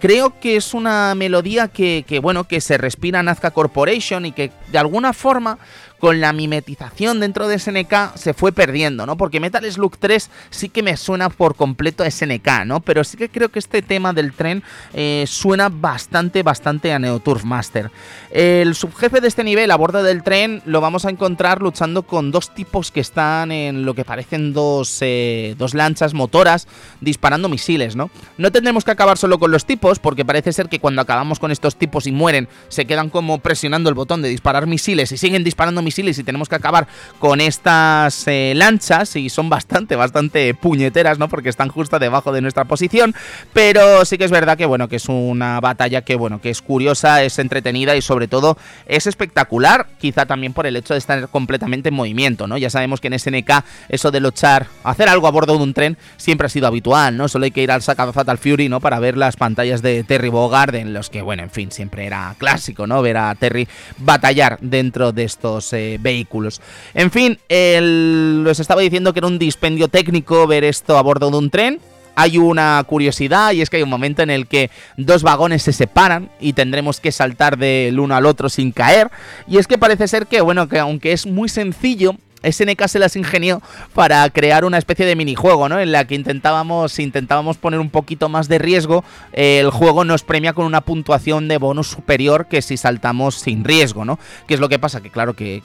[0.00, 4.50] Creo que es una melodía que, que, bueno, que se respira Nazca Corporation y que
[4.72, 5.58] de alguna forma
[6.02, 9.16] con la mimetización dentro de SNK se fue perdiendo, ¿no?
[9.16, 12.80] Porque Metal Slug 3 sí que me suena por completo a SNK, ¿no?
[12.80, 17.44] Pero sí que creo que este tema del tren eh, suena bastante, bastante a Neoturf
[17.44, 17.92] Master.
[18.32, 22.32] El subjefe de este nivel a bordo del tren lo vamos a encontrar luchando con
[22.32, 26.66] dos tipos que están en lo que parecen dos, eh, dos lanchas motoras
[27.00, 28.10] disparando misiles, ¿no?
[28.38, 31.52] No tendremos que acabar solo con los tipos, porque parece ser que cuando acabamos con
[31.52, 35.44] estos tipos y mueren, se quedan como presionando el botón de disparar misiles y siguen
[35.44, 36.86] disparando misiles y tenemos que acabar
[37.18, 41.28] con estas eh, lanchas y son bastante, bastante puñeteras, ¿no?
[41.28, 43.14] Porque están justo debajo de nuestra posición,
[43.52, 46.62] pero sí que es verdad que, bueno, que es una batalla que, bueno, que es
[46.62, 51.28] curiosa, es entretenida y sobre todo es espectacular, quizá también por el hecho de estar
[51.28, 52.56] completamente en movimiento, ¿no?
[52.56, 55.98] Ya sabemos que en SNK eso de luchar, hacer algo a bordo de un tren
[56.16, 57.28] siempre ha sido habitual, ¿no?
[57.28, 58.80] Solo hay que ir al Saga Fatal Fury, ¿no?
[58.80, 62.34] Para ver las pantallas de Terry Bogard en los que, bueno, en fin, siempre era
[62.38, 63.02] clásico, ¿no?
[63.02, 66.60] Ver a Terry batallar dentro de estos eh, vehículos.
[66.94, 71.36] En fin, les estaba diciendo que era un dispendio técnico ver esto a bordo de
[71.36, 71.80] un tren.
[72.14, 75.72] Hay una curiosidad y es que hay un momento en el que dos vagones se
[75.72, 79.10] separan y tendremos que saltar del uno al otro sin caer.
[79.48, 83.16] Y es que parece ser que, bueno, que aunque es muy sencillo, SNK se las
[83.16, 83.62] ingenió
[83.94, 85.78] para crear una especie de minijuego, ¿no?
[85.80, 89.04] En la que intentábamos, intentábamos poner un poquito más de riesgo.
[89.32, 94.04] el juego nos premia con una puntuación de bonus superior que si saltamos sin riesgo,
[94.04, 94.18] ¿no?
[94.46, 95.00] ¿Qué es lo que pasa?
[95.00, 95.62] Que claro, que,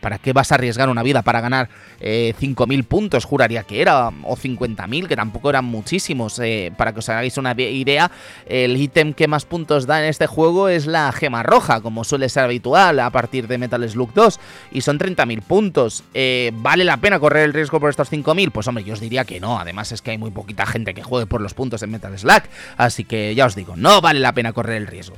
[0.00, 1.68] ¿para qué vas a arriesgar una vida para ganar
[2.00, 3.24] eh, 5.000 puntos?
[3.24, 6.38] Juraría que era, o 50.000, que tampoco eran muchísimos.
[6.42, 8.10] Eh, para que os hagáis una idea,
[8.46, 12.28] el ítem que más puntos da en este juego es la gema roja, como suele
[12.28, 14.40] ser habitual a partir de Metal Slug 2,
[14.72, 16.04] y son 30.000 puntos.
[16.14, 18.52] Eh, ¿vale la pena correr el riesgo por estos 5.000?
[18.52, 19.58] Pues hombre, yo os diría que no.
[19.58, 22.48] Además es que hay muy poquita gente que juegue por los puntos en Metal Slack.
[22.76, 25.16] Así que ya os digo, no vale la pena correr el riesgo.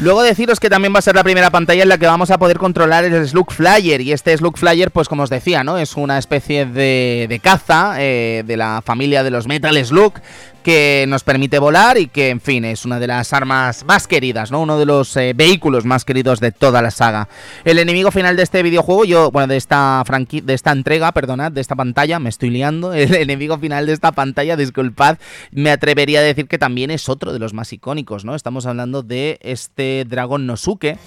[0.00, 2.38] Luego deciros que también va a ser la primera pantalla en la que vamos a
[2.38, 4.00] poder controlar el Slug Flyer.
[4.00, 5.76] Y este Slug Flyer, pues como os decía, ¿no?
[5.76, 10.14] Es una especie de, caza eh, de la familia de los Metal Slug
[10.60, 14.50] que nos permite volar y que, en fin, es una de las armas más queridas,
[14.50, 14.60] ¿no?
[14.60, 17.28] Uno de los eh, vehículos más queridos de toda la saga.
[17.64, 21.52] El enemigo final de este videojuego, yo, bueno, de esta franquicia, de esta entrega, perdonad,
[21.52, 22.92] de esta pantalla, me estoy liando.
[23.00, 25.18] El enemigo final de esta pantalla, disculpad,
[25.50, 28.34] me atrevería a decir que también es otro de los más icónicos, ¿no?
[28.34, 30.98] Estamos hablando de este dragón Nosuke,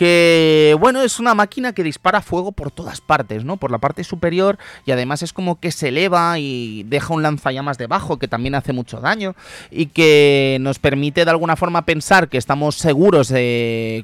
[0.00, 3.58] que bueno, es una máquina que dispara fuego por todas partes, ¿no?
[3.58, 7.76] Por la parte superior y además es como que se eleva y deja un lanzallamas
[7.76, 9.34] debajo que también hace mucho daño
[9.70, 13.28] y que nos permite de alguna forma pensar que estamos seguros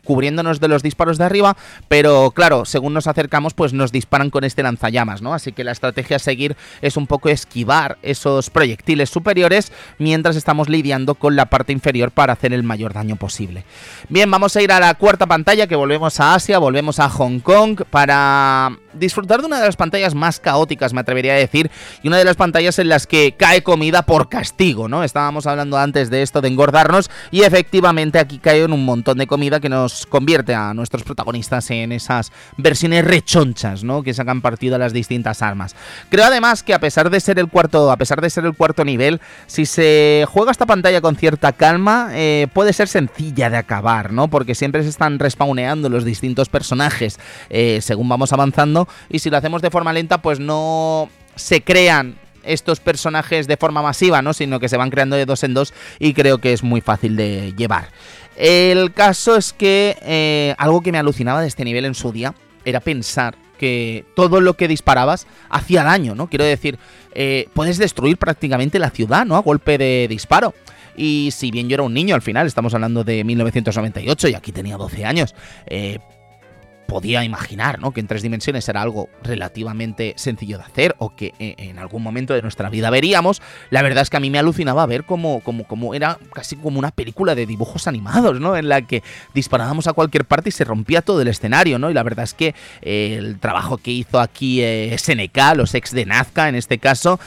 [0.04, 1.56] cubriéndonos de los disparos de arriba,
[1.88, 5.32] pero claro, según nos acercamos pues nos disparan con este lanzallamas, ¿no?
[5.32, 10.68] Así que la estrategia a seguir es un poco esquivar esos proyectiles superiores mientras estamos
[10.68, 13.64] lidiando con la parte inferior para hacer el mayor daño posible.
[14.10, 15.85] Bien, vamos a ir a la cuarta pantalla que
[16.20, 20.92] a Asia, volvemos a Hong Kong para disfrutar de una de las pantallas más caóticas,
[20.92, 21.70] me atrevería a decir,
[22.02, 25.04] y una de las pantallas en las que cae comida por castigo, ¿no?
[25.04, 29.60] Estábamos hablando antes de esto de engordarnos y efectivamente aquí cae un montón de comida
[29.60, 34.02] que nos convierte a nuestros protagonistas en esas versiones rechonchas, ¿no?
[34.02, 35.76] Que sacan partido a las distintas armas.
[36.08, 38.84] Creo además que a pesar de ser el cuarto, a pesar de ser el cuarto
[38.84, 44.12] nivel, si se juega esta pantalla con cierta calma, eh, puede ser sencilla de acabar,
[44.12, 44.28] ¿no?
[44.28, 47.18] Porque siempre se están respawneando los distintos personajes
[47.50, 52.16] eh, según vamos avanzando y si lo hacemos de forma lenta pues no se crean
[52.46, 54.32] estos personajes de forma masiva, ¿no?
[54.32, 57.16] Sino que se van creando de dos en dos y creo que es muy fácil
[57.16, 57.88] de llevar.
[58.36, 62.34] El caso es que eh, algo que me alucinaba de este nivel en su día
[62.64, 66.28] era pensar que todo lo que disparabas hacía daño, ¿no?
[66.28, 66.78] Quiero decir,
[67.14, 69.36] eh, puedes destruir prácticamente la ciudad, ¿no?
[69.36, 70.54] A golpe de disparo.
[70.96, 74.52] Y si bien yo era un niño al final, estamos hablando de 1998 y aquí
[74.52, 75.34] tenía 12 años,
[75.66, 75.98] eh,
[76.86, 77.92] podía imaginar, ¿no?
[77.92, 82.02] Que en tres dimensiones era algo relativamente sencillo de hacer o que eh, en algún
[82.02, 83.40] momento de nuestra vida veríamos.
[83.70, 86.90] La verdad es que a mí me alucinaba ver cómo, cómo, era casi como una
[86.90, 88.56] película de dibujos animados, ¿no?
[88.56, 89.02] En la que
[89.34, 91.90] disparábamos a cualquier parte y se rompía todo el escenario, ¿no?
[91.90, 95.92] Y la verdad es que eh, el trabajo que hizo aquí eh, SNK, los ex
[95.92, 97.20] de Nazca en este caso,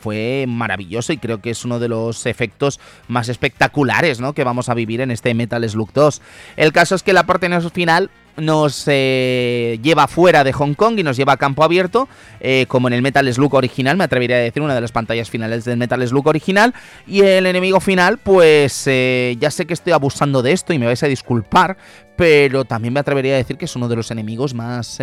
[0.00, 4.32] fue maravilloso y creo que es uno de los efectos más espectaculares, ¿no?
[4.32, 6.22] Que vamos a vivir en este Metal Slug 2.
[6.56, 11.02] El caso es que la parte final nos eh, lleva fuera de Hong Kong y
[11.02, 12.08] nos lleva a campo abierto,
[12.40, 15.30] eh, como en el Metal Slug original, me atrevería a decir, una de las pantallas
[15.30, 16.74] finales del Metal Slug original.
[17.06, 20.86] Y el enemigo final, pues eh, ya sé que estoy abusando de esto y me
[20.86, 21.76] vais a disculpar,
[22.16, 25.00] pero también me atrevería a decir que es uno de los enemigos más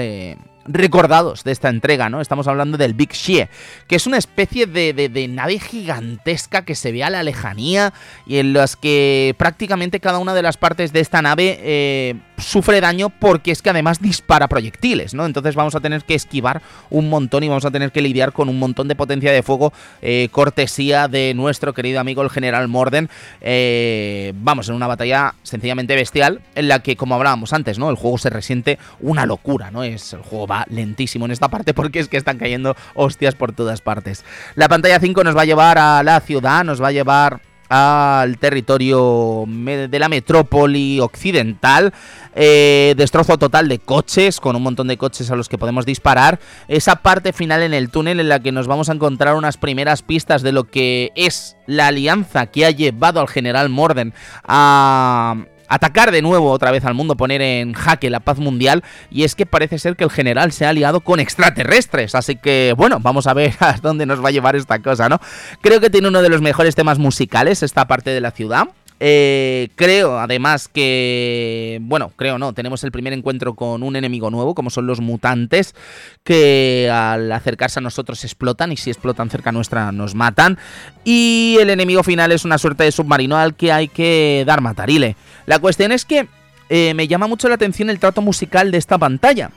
[0.68, 2.22] recordados de esta entrega, ¿no?
[2.22, 3.50] Estamos hablando del Big Shie,
[3.88, 7.94] que es una especie de, nave gigantesca que se ve a la lejanía
[8.26, 13.10] y en las que prácticamente cada una de las partes de esta nave sufre daño
[13.10, 15.26] porque es que además dispara proyectiles, ¿no?
[15.26, 18.50] Entonces vamos a tener que esquivar un montón y vamos a tener que lidiar con
[18.50, 23.10] un montón de potencia de fuego, eh, cortesía de nuestro querido amigo el general Morden.
[23.41, 27.89] Eh, vamos, en una batalla sencillamente bestial en la que, como hablábamos antes, ¿no?
[27.89, 29.84] El juego se resiente una locura, ¿no?
[29.84, 33.51] Es, el juego va lentísimo en esta parte porque es que están cayendo hostias por
[33.51, 34.24] todas partes.
[34.55, 38.38] La pantalla 5 nos va a llevar a la ciudad, nos va a llevar al
[38.38, 41.93] territorio de la metrópoli occidental.
[42.36, 46.39] Eh, destrozo total de coches, con un montón de coches a los que podemos disparar.
[46.68, 50.01] Esa parte final en el túnel en la que nos vamos a encontrar unas primeras
[50.01, 54.13] pistas de lo que es la alianza que ha llevado al general Morden
[54.43, 55.36] a
[55.68, 58.84] atacar de nuevo otra vez al mundo, poner en jaque la paz mundial.
[59.09, 62.15] Y es que parece ser que el general se ha aliado con extraterrestres.
[62.15, 65.20] Así que, bueno, vamos a ver a dónde nos va a llevar esta cosa, ¿no?
[65.61, 68.68] Creo que tiene uno de los mejores temas musicales esta parte de la ciudad.
[69.00, 74.56] Eh, creo además que, bueno, creo no, tenemos el primer encuentro con un enemigo nuevo,
[74.56, 75.76] como son los mutantes,
[76.24, 80.58] que al acercarse a nosotros explotan y si explotan cerca nuestra nos matan.
[81.04, 85.16] Y el enemigo final es una suerte de submarino al que hay que dar matarile.
[85.45, 86.28] La cuestión es que
[86.70, 89.52] eh, me llama mucho la atención el trato musical de esta pantalla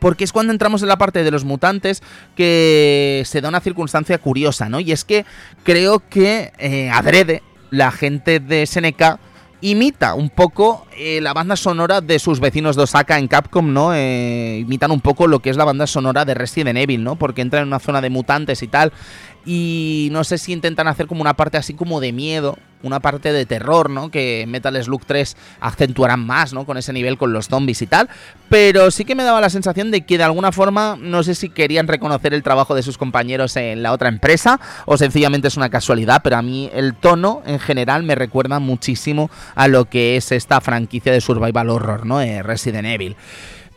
[0.00, 2.02] porque es cuando entramos en la parte de los mutantes
[2.36, 4.78] que se da una circunstancia curiosa, ¿no?
[4.78, 5.24] Y es que
[5.62, 7.42] creo que eh, adrede
[7.74, 9.18] la gente de SNK
[9.60, 13.94] imita un poco eh, la banda sonora de sus vecinos de Osaka en Capcom, ¿no?
[13.94, 17.16] Eh, imitan un poco lo que es la banda sonora de Resident Evil, ¿no?
[17.16, 18.92] Porque entra en una zona de mutantes y tal.
[19.46, 23.32] Y no sé si intentan hacer como una parte así como de miedo, una parte
[23.32, 24.10] de terror, ¿no?
[24.10, 26.66] Que Metal Slug 3 acentuarán más, ¿no?
[26.66, 28.08] Con ese nivel con los zombies y tal.
[28.48, 31.48] Pero sí que me daba la sensación de que de alguna forma, no sé si
[31.48, 35.70] querían reconocer el trabajo de sus compañeros en la otra empresa o sencillamente es una
[35.70, 40.30] casualidad, pero a mí el tono en general me recuerda muchísimo a lo que es
[40.32, 42.20] esta franquicia de survival horror, ¿no?
[42.20, 43.16] Eh, Resident Evil.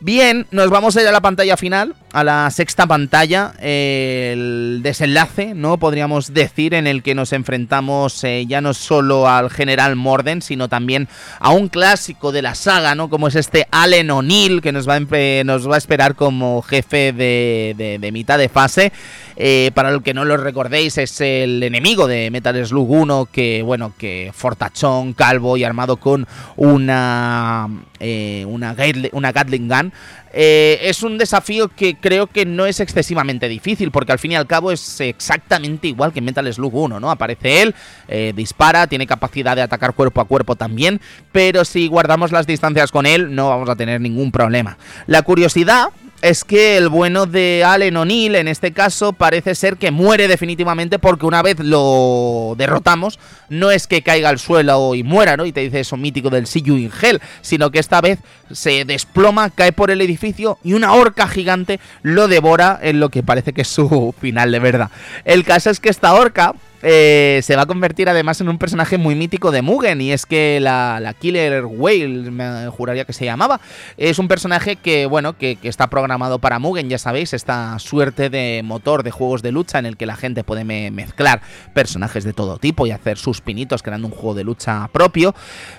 [0.00, 5.54] Bien, nos vamos a ir a la pantalla final, a la sexta pantalla, el desenlace,
[5.56, 5.76] ¿no?
[5.78, 10.68] Podríamos decir, en el que nos enfrentamos eh, ya no solo al general Morden, sino
[10.68, 11.08] también
[11.40, 13.10] a un clásico de la saga, ¿no?
[13.10, 15.00] Como es este Allen O'Neill, que nos va, a
[15.44, 18.92] nos va a esperar como jefe de, de, mitad de fase.
[19.34, 23.62] Eh, para el que no lo recordéis, es el enemigo de Metal Slug 1, que,
[23.62, 27.68] bueno, que fortachón, calvo y armado con una,
[28.00, 29.92] eh, una, Gatling Gun
[30.32, 34.36] eh, es un desafío que creo que no es excesivamente difícil, porque al fin y
[34.36, 37.10] al cabo es exactamente igual que Metal Slug 1, ¿no?
[37.10, 37.74] Aparece él,
[38.08, 41.00] eh, dispara, tiene capacidad de atacar cuerpo a cuerpo también,
[41.32, 44.78] pero si guardamos las distancias con él no vamos a tener ningún problema.
[45.06, 45.88] La curiosidad
[46.20, 50.98] es que el bueno de Allen O'Neill, en este caso, parece ser que muere definitivamente
[50.98, 55.46] porque una vez lo derrotamos, no es que caiga al suelo y muera, ¿no?
[55.46, 58.18] Y te dice eso mítico del See You in Hell, sino que esta vez
[58.50, 63.22] se desploma, cae por el edificio y una horca gigante lo devora en lo que
[63.22, 64.90] parece que es su final de verdad.
[65.24, 68.98] El caso es que esta horca eh, se va a convertir además en un personaje
[68.98, 73.60] muy mítico de Mugen y es que la, Killer Whale, me juraría que se llamaba,
[73.96, 78.62] es un personaje que, bueno, que, está programado para Mugen, ya sabéis, esta suerte de
[78.64, 81.42] motor de juegos de lucha en el que la gente puede mezclar
[81.74, 85.34] personajes de todo tipo y hacer sus pinitos creando un juego de lucha propio.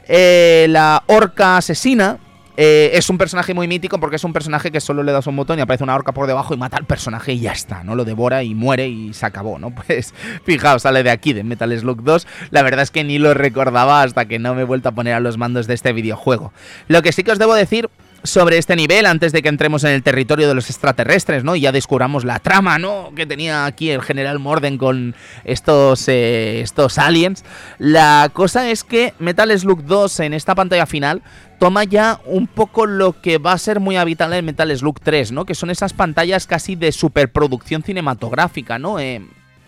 [0.08, 2.18] Eh, la orca asesina,
[2.62, 5.38] eh, es un personaje muy mítico porque es un personaje que solo le das un
[5.38, 7.96] botón y aparece una horca por debajo y mata al personaje y ya está, ¿no?
[7.96, 9.74] Lo devora y muere y se acabó, ¿no?
[9.88, 12.28] Pues fijaos, sale de aquí, de Metal Slug 2.
[12.52, 15.14] La verdad es que ni lo recordaba hasta que no me he vuelto a poner
[15.14, 16.52] a los mandos de este videojuego.
[16.90, 17.90] Lo que sí que os debo decir
[18.24, 21.56] sobre este nivel antes de que entremos en el territorio de los extraterrestres, ¿no?
[21.56, 23.12] Y ya descubramos la trama, ¿no?
[23.16, 27.44] Que tenía aquí el general Morden con estos, eh, estos aliens.
[27.78, 31.22] La cosa es que Metal Slug 2 en esta pantalla final
[31.60, 35.32] toma ya un poco lo que va a ser muy habitual en Metal Slug 3,
[35.32, 35.46] ¿no?
[35.46, 39.00] Que son esas pantallas casi de superproducción cinematográfica, ¿no?
[39.00, 39.22] Eh,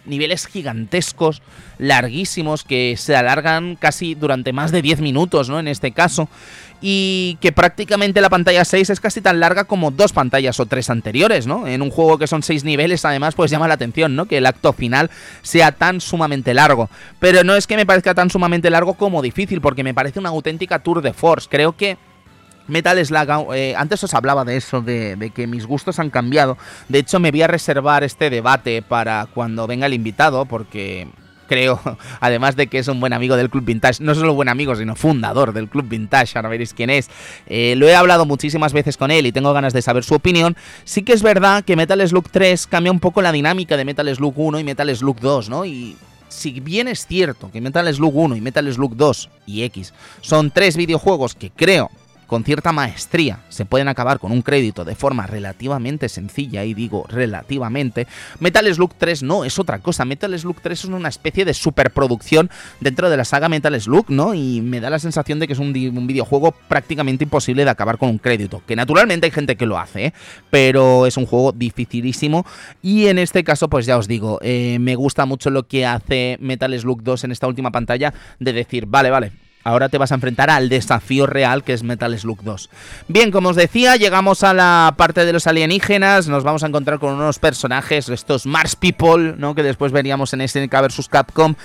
[0.06, 1.42] niveles gigantescos,
[1.78, 5.60] larguísimos, que se alargan casi durante más de 10 minutos, ¿no?
[5.60, 6.30] En este caso
[6.82, 10.90] y que prácticamente la pantalla 6 es casi tan larga como dos pantallas o tres
[10.90, 11.68] anteriores, ¿no?
[11.68, 14.26] En un juego que son seis niveles, además, pues llama la atención, ¿no?
[14.26, 15.12] Que el acto final
[15.44, 16.90] sea tan sumamente largo.
[17.20, 20.30] Pero no es que me parezca tan sumamente largo como difícil, porque me parece una
[20.30, 21.48] auténtica tour de force.
[21.50, 21.98] Creo que
[22.68, 26.58] Metal Slug, eh, antes os hablaba de eso, de, que mis gustos han cambiado.
[26.90, 31.08] De hecho, me voy a reservar este debate para cuando venga el invitado, porque
[31.48, 31.82] creo,
[32.20, 34.96] además de que es un buen amigo del Club Vintage, no solo buen amigo, sino
[34.96, 37.10] fundador del Club Vintage, ahora veréis quién es.
[37.48, 40.56] Eh, lo he hablado muchísimas veces con él y tengo ganas de saber su opinión.
[40.86, 44.16] Sí que es verdad que Metal Slug 3 cambia un poco la dinámica de Metal
[44.16, 45.66] Slug 1 y Metal Slug 2, ¿no?
[45.66, 45.98] Y
[46.32, 50.52] si bien es cierto que Metal Slug 1 y Metal Slug 2 y X son
[50.52, 51.92] tres videojuegos que creo
[52.32, 57.06] con cierta maestría se pueden acabar con un crédito de forma relativamente sencilla, y digo
[57.10, 58.08] relativamente,
[58.40, 60.06] Metal Slug 3 no, es otra cosa.
[60.06, 64.34] Metal Slug 3 es una especie de superproducción dentro de la saga Metal Slug, ¿no?
[64.34, 68.08] Y me da la sensación de que es un, videojuego prácticamente imposible de acabar con
[68.08, 68.64] un crédito.
[68.66, 70.14] Que naturalmente hay gente que lo hace, ¿eh?
[70.50, 72.46] pero es un juego dificilísimo.
[72.82, 76.38] Y en este caso, pues ya os digo, eh, me gusta mucho lo que hace
[76.40, 79.34] Metal Slug 2 en esta última pantalla de decir, vale, vale,
[79.64, 82.70] Ahora te vas a enfrentar al desafío real que es Metal Slug 2.
[83.08, 86.28] Bien, como os decía, llegamos a la parte de los alienígenas.
[86.28, 89.56] Nos vamos a encontrar con unos personajes, estos Mars People, ¿no?
[89.56, 91.56] Que después veríamos en SNK vs Capcom,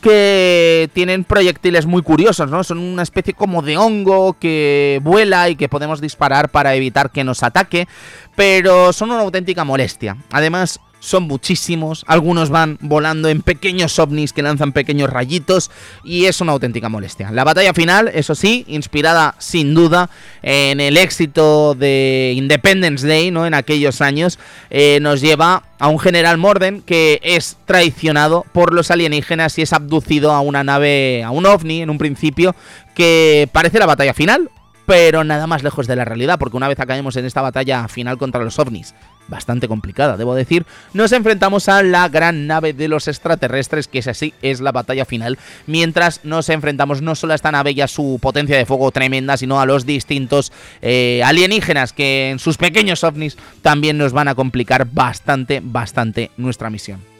[0.00, 2.64] que tienen proyectiles muy curiosos, ¿no?
[2.64, 7.24] Son una especie como de hongo que vuela y que podemos disparar para evitar que
[7.24, 7.86] nos ataque,
[8.34, 10.16] pero son una auténtica molestia.
[10.30, 15.70] Además, son muchísimos, algunos van volando en pequeños ovnis que lanzan pequeños rayitos
[16.02, 17.30] y es una auténtica molestia.
[17.30, 20.08] La batalla final, eso sí, inspirada sin duda
[20.42, 23.46] en el éxito de Independence Day, ¿no?
[23.46, 24.38] En aquellos años,
[24.70, 29.74] eh, nos lleva a un general Morden que es traicionado por los alienígenas y es
[29.74, 32.56] abducido a una nave, a un ovni en un principio,
[32.94, 34.50] que parece la batalla final,
[34.86, 38.18] pero nada más lejos de la realidad, porque una vez acabemos en esta batalla final
[38.18, 38.94] contra los ovnis,
[39.28, 44.08] bastante complicada, debo decir, nos enfrentamos a la gran nave de los extraterrestres, que es
[44.08, 47.88] así, es la batalla final, mientras nos enfrentamos no solo a esta nave y a
[47.88, 50.52] su potencia de fuego tremenda, sino a los distintos
[50.82, 56.70] eh, alienígenas que en sus pequeños ovnis también nos van a complicar bastante, bastante nuestra
[56.70, 57.13] misión.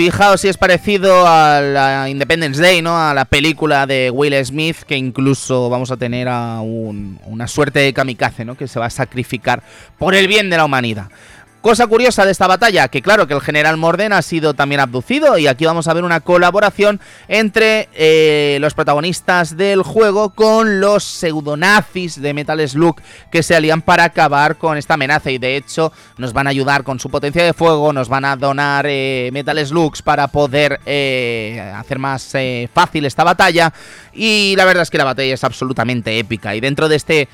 [0.00, 2.98] Fijaos si es parecido a la Independence Day, ¿no?
[2.98, 7.92] A la película de Will Smith, que incluso vamos a tener a una suerte de
[7.92, 8.56] kamikaze, ¿no?
[8.56, 9.62] Que se va a sacrificar
[9.98, 11.10] por el bien de la humanidad.
[11.60, 15.36] Cosa curiosa de esta batalla, que claro que el general Morden ha sido también abducido
[15.36, 21.04] y aquí vamos a ver una colaboración entre eh, los protagonistas del juego con los
[21.04, 25.92] pseudonazis de Metal Slug que se alían para acabar con esta amenaza y de hecho
[26.16, 29.58] nos van a ayudar con su potencia de fuego, nos van a donar eh, Metal
[29.66, 32.32] Slugs para poder eh, hacer más
[32.72, 33.70] fácil esta batalla
[34.14, 37.28] y la verdad es que la batalla es absolutamente épica y dentro de este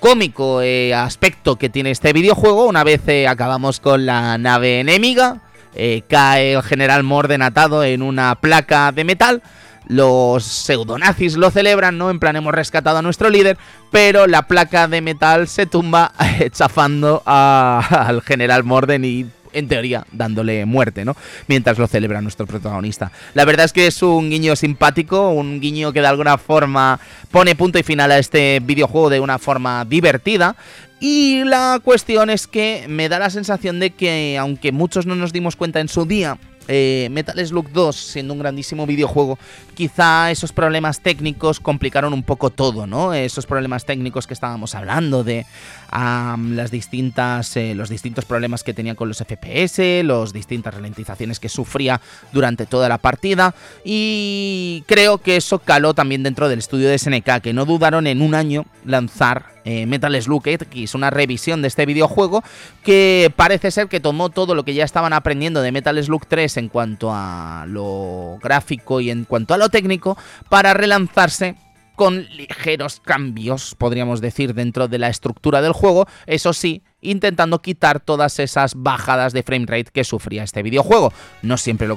[0.00, 0.62] cómico
[0.94, 5.40] aspecto que tiene este videojuego, una vez acabamos con la nave enemiga.
[5.74, 9.42] Eh, cae el general Morden atado en una placa de metal.
[9.86, 12.10] Los pseudonazis lo celebran, ¿no?
[12.10, 13.56] En plan, hemos rescatado a nuestro líder,
[13.90, 16.12] pero la placa de metal se tumba
[16.52, 21.16] chafando al general Morden y en teoría, dándole muerte, ¿no?
[21.46, 23.10] Mientras lo celebra nuestro protagonista.
[23.34, 27.00] La verdad es que es un guiño simpático, un guiño que de alguna forma
[27.30, 30.56] pone punto y final a este videojuego de una forma divertida.
[31.00, 35.32] Y la cuestión es que me da la sensación de que, aunque muchos no nos
[35.32, 36.38] dimos cuenta en su día,
[36.70, 39.38] eh, Metal Slug 2, siendo un grandísimo videojuego,
[39.74, 43.14] quizá esos problemas técnicos complicaron un poco todo, ¿no?
[43.14, 45.46] Esos problemas técnicos que estábamos hablando de
[45.90, 51.48] las distintas, eh, los distintos problemas que tenía con los FPS, las distintas ralentizaciones que
[51.48, 56.98] sufría durante toda la partida y creo que eso caló también dentro del estudio de
[56.98, 61.68] SNK, que no dudaron en un año lanzar eh, Metal Slug X, una revisión de
[61.68, 62.42] este videojuego
[62.82, 66.56] que parece ser que tomó todo lo que ya estaban aprendiendo de Metal Slug 3
[66.56, 70.16] en cuanto a lo gráfico y en cuanto a lo técnico
[70.48, 71.56] para relanzarse
[71.96, 78.00] con ligeros cambios, podríamos decir, dentro de la estructura del juego, eso sí, intentando quitar
[78.00, 81.12] todas esas bajadas de frame rate que sufría este videojuego.
[81.42, 81.96] No siempre lo,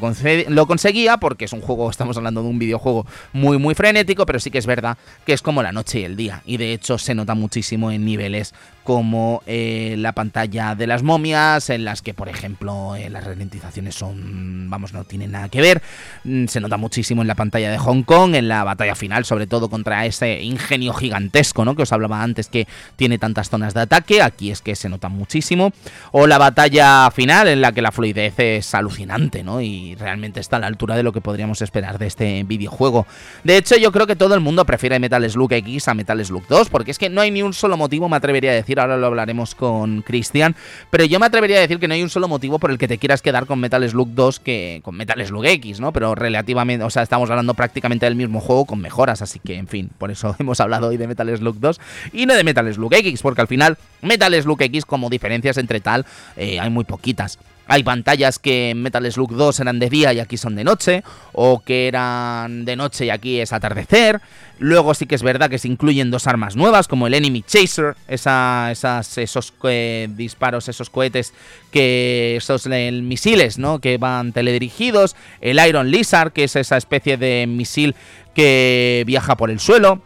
[0.50, 4.40] lo, conseguía porque es un juego, estamos hablando de un videojuego muy muy frenético, pero
[4.40, 6.98] sí que es verdad que es como la noche y el día y de hecho
[6.98, 12.14] se nota muchísimo en niveles como eh, la pantalla de las momias, en las que,
[12.14, 15.82] por ejemplo, eh, las ralentizaciones son, vamos, no tienen nada que ver.
[16.24, 19.48] Mm, se nota muchísimo en la pantalla de Hong Kong, en la batalla final, sobre
[19.48, 21.76] todo contra ese ingenio gigantesco, ¿no?
[21.76, 24.22] Que os hablaba antes que tiene tantas zonas de ataque.
[24.22, 25.74] Aquí es que se nota muchísimo.
[26.12, 29.62] O la batalla final, en la que la fluidez es alucinante, ¿no?
[29.62, 33.08] Y realmente está a la altura de lo que podríamos esperar de este videojuego.
[33.44, 36.46] De hecho, yo creo que todo el mundo prefiere Metal Slug X a Metal Slug
[36.48, 38.98] 2, porque es que no hay ni un solo motivo, me atrevería a decir, ahora
[38.98, 40.56] lo hablaremos con Cristian,
[40.90, 42.88] pero yo me atrevería a decir que no hay un solo motivo por el que
[42.88, 45.94] te quieras quedar con Metal Slug 2 que con Metal Slug X, ¿no?
[45.94, 49.68] Pero relativamente, o sea, estamos hablando prácticamente del mismo juego con mejoras, así que, en
[49.68, 51.80] fin, por eso hemos hablado hoy de Metal Slug 2
[52.14, 55.80] y no de Metal Slug X, porque al final Metal Slug X como diferencias entre
[55.80, 56.06] tal
[56.36, 57.40] eh, hay muy poquitas.
[57.68, 61.04] Hay pantallas que en Metal Slug 2 eran de día y aquí son de noche,
[61.32, 64.20] o que eran de noche y aquí es atardecer.
[64.60, 67.96] Luego sí que es verdad que se incluyen dos armas nuevas, como el Enemy Chaser,
[68.10, 71.34] esas, esos eh, disparos, esos cohetes,
[71.72, 73.80] que esos misiles, ¿no?
[73.80, 75.16] Que van teledirigidos.
[75.40, 77.96] El Iron Lizard, que es esa especie de misil
[78.36, 80.02] que viaja por el suelo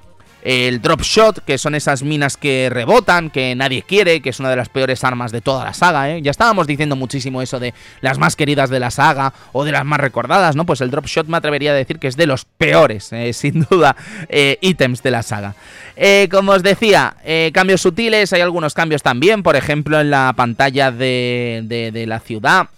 [0.45, 4.51] el drop shot, que son esas minas que rebotan, que nadie quiere, que es una
[4.51, 6.21] de las peores armas de toda la saga, ¿eh?
[6.21, 9.83] Ya estábamos diciendo muchísimo eso de las más queridas de la saga o de las
[9.85, 10.67] más recordadas, ¿no?
[10.67, 13.65] Pues el drop shot me atrevería a decir que es de los peores, eh, sin
[13.67, 13.95] duda,
[14.29, 15.55] eh, ítems de la saga.
[15.95, 17.15] Eh, como os decía,
[17.51, 22.69] cambios sutiles, hay algunos cambios también, por ejemplo en la pantalla de, de la ciudad.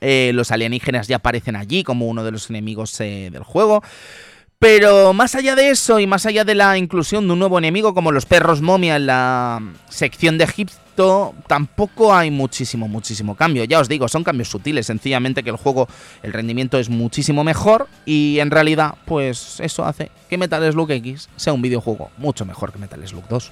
[0.00, 3.82] los alienígenas ya aparecen allí como uno de los enemigos del juego.
[4.64, 7.92] Pero más allá de eso y más allá de la inclusión de un nuevo enemigo
[7.92, 9.60] como los perros momia en la
[9.90, 13.64] sección de Egipto, tampoco hay muchísimo, muchísimo cambio.
[13.64, 15.86] Ya os digo, son cambios sutiles, sencillamente que el juego,
[16.22, 21.28] el rendimiento es muchísimo mejor y en realidad, pues eso hace que Metal Slug X
[21.36, 23.50] sea un videojuego mucho mejor que Metal Slug 2.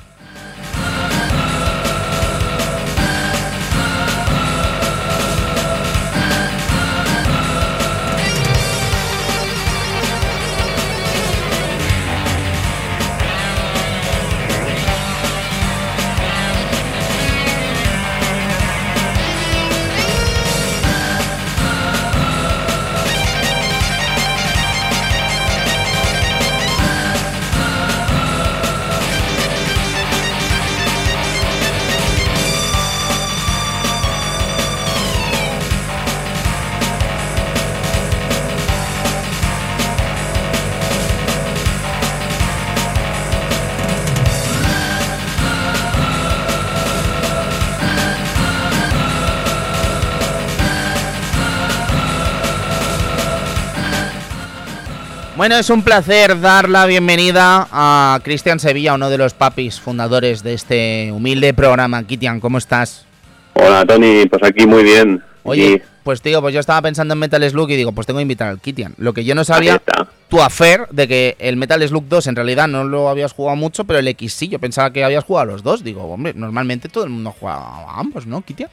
[55.43, 60.45] Bueno, es un placer dar la bienvenida a Cristian Sevilla, uno de los papis fundadores
[60.45, 62.05] de este humilde programa.
[62.05, 63.07] Kitian, ¿cómo estás?
[63.55, 65.21] Hola, Tony, pues aquí muy bien.
[65.43, 68.23] Oye, pues tío, pues yo estaba pensando en Metal Slug y digo, pues tengo que
[68.23, 68.95] invitar al Kitian.
[68.99, 69.83] Lo que yo no sabía,
[70.29, 73.83] tu afer de que el Metal Slug 2 en realidad no lo habías jugado mucho,
[73.83, 75.83] pero el X sí, yo pensaba que habías jugado a los dos.
[75.83, 78.71] Digo, hombre, normalmente todo el mundo juega a ambos, ¿no, Kitian?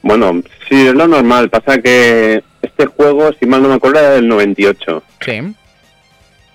[0.00, 0.40] Bueno,
[0.70, 1.50] sí, es lo normal.
[1.50, 5.02] Pasa que este juego, si mal no me acuerdo, era del 98.
[5.20, 5.54] Sí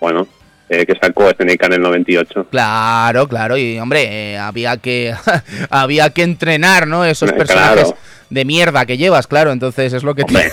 [0.04, 0.28] bueno,
[0.68, 2.48] eh, que sacó SNK en el 98.
[2.52, 5.16] Claro, claro, y hombre, eh, había que
[5.70, 7.06] había que entrenar, ¿no?
[7.06, 7.94] Esos eh, personajes
[8.30, 10.52] de mierda que llevas, claro, entonces es lo que tiene.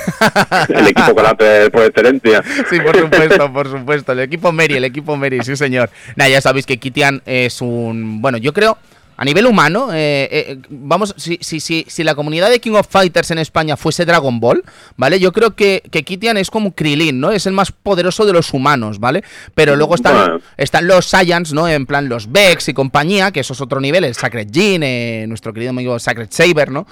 [0.68, 2.44] el equipo con la por excelencia.
[2.70, 5.90] Sí, por supuesto, por supuesto, el equipo Mary, el equipo Mary, sí señor.
[6.14, 8.78] Nada, ya sabéis que Kitian es un, bueno, yo creo
[9.20, 12.88] a nivel humano, eh, eh, vamos, si, si, si, si, la comunidad de King of
[12.88, 14.64] Fighters en España fuese Dragon Ball,
[14.96, 15.20] ¿vale?
[15.20, 17.30] Yo creo que, que Kitian es como Krilin, ¿no?
[17.30, 19.22] Es el más poderoso de los humanos, ¿vale?
[19.54, 21.68] Pero luego están, están los Saiyans, ¿no?
[21.68, 25.26] En plan los Vex y compañía, que eso es otro nivel, el Sacred Jin, eh,
[25.28, 26.86] nuestro querido amigo Sacred Saber, ¿no?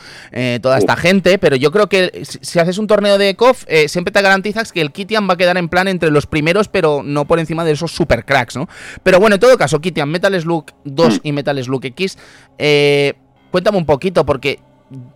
[0.61, 4.21] toda esta gente, pero yo creo que si, haces un torneo de KOF, siempre te
[4.21, 7.39] garantizas que el Kitian va a quedar en plan entre los primeros, pero no por
[7.39, 8.69] encima de esos super cracks, ¿no?
[9.03, 11.21] Pero bueno, en todo caso, Kitian, Metal Slug 2 mm.
[11.23, 12.18] y Metal Slug X
[12.59, 13.15] eh,
[13.51, 14.61] cuéntame un poquito, porque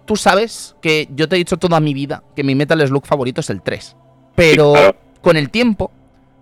[0.04, 3.40] tú sabes que yo te he dicho toda mi vida que mi Metal Slug favorito
[3.40, 3.96] es el 3.
[4.34, 4.74] Pero
[5.20, 5.90] con el tiempo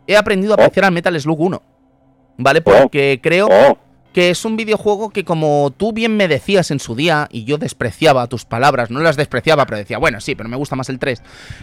[0.06, 0.60] he aprendido a oh.
[0.60, 1.62] apreciar al Metal Slug 1.
[2.38, 2.62] ¿Vale?
[2.62, 3.22] Porque oh.
[3.22, 3.78] creo oh
[4.12, 7.58] que es un videojuego que como tú bien me decías en su día, y yo
[7.58, 10.98] despreciaba tus palabras, no las despreciaba, pero decía, bueno, sí, pero me gusta más el
[10.98, 11.22] 3,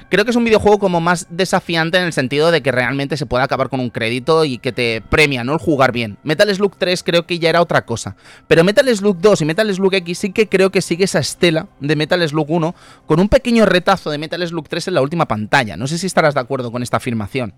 [0.10, 3.26] creo que es un videojuego como más desafiante en el sentido de que realmente se
[3.26, 5.54] puede acabar con un crédito y que te premia, ¿no?
[5.54, 6.18] El jugar bien.
[6.24, 8.16] Metal Slug 3 creo que ya era otra cosa,
[8.48, 11.68] pero Metal Slug 2 y Metal Slug X sí que creo que sigue esa estela
[11.80, 12.76] de Metal Slug 1
[13.06, 15.78] con un pequeño retazo de Metal Slug 3 en la última pantalla.
[15.78, 17.54] No sé si estarás de acuerdo con esta afirmación.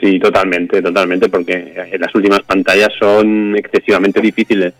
[0.00, 4.74] Sí, totalmente, totalmente, porque las últimas pantallas son excesivamente difíciles.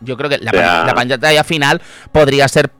[0.00, 1.80] Yo creo que la, pantalla final
[2.12, 2.70] podría ser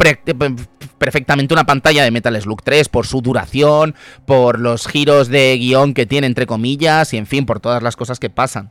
[0.98, 3.94] perfectamente una pantalla de Metal Slug 3 por su duración,
[4.26, 7.96] por los giros de guion que tiene, entre comillas, y en fin, por todas las
[7.96, 8.70] cosas que pasan.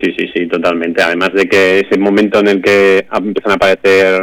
[0.00, 1.02] Sí, sí, sí, totalmente.
[1.02, 4.22] Además de que ese momento en el que empiezan a aparecer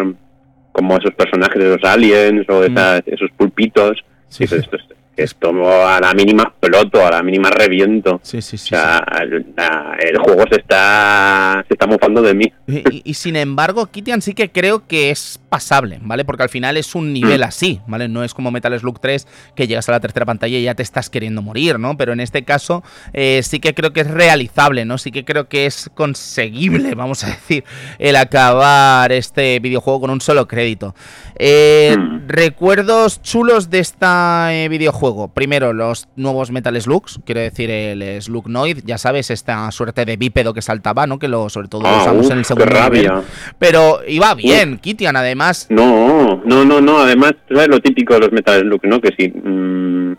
[0.71, 4.03] como esos personajes de los aliens o esas- esos pulpitos.
[4.27, 4.75] Sí, Dices, sí.
[4.75, 5.49] esto, esto
[5.87, 8.19] a la mínima exploto, a la mínima reviento.
[8.23, 8.73] Sí, sí, sí.
[8.75, 12.53] O sea, el, juego se está, se está mofando de mí.
[12.67, 16.23] Y, y- y sin embargo, Kitian sí que creo que es pasable, ¿vale?
[16.25, 18.07] Porque al final es un nivel así, ¿vale?
[18.07, 20.83] No es como Metal Slug 3 que llegas a la tercera pantalla y ya te
[20.83, 21.97] estás queriendo morir, ¿no?
[21.97, 24.97] Pero en este caso eh, sí que creo que es realizable, ¿no?
[24.97, 27.63] Sí que creo que es conseguible, vamos a decir,
[27.99, 30.93] el acabar este videojuego con un solo crédito.
[31.35, 32.27] Eh, Mm.
[32.27, 35.06] Recuerdos chulos de este videojuego.
[35.33, 40.17] Primero, los nuevos Metal Slugs, quiero decir el Slug Noid, ya sabes, esta suerte de
[40.17, 41.19] bípedo que saltaba, ¿no?
[41.19, 43.09] Que lo, sobre todo lo Ah, usamos uf, en el qué segundo rabia.
[43.11, 43.25] nivel.
[43.59, 45.67] Pero iba bien, Kitian, además.
[45.69, 46.99] No, no, no, no.
[46.99, 48.99] Además, ¿sabes lo típico de los Metal Slug, no?
[49.01, 50.15] Que si, mm,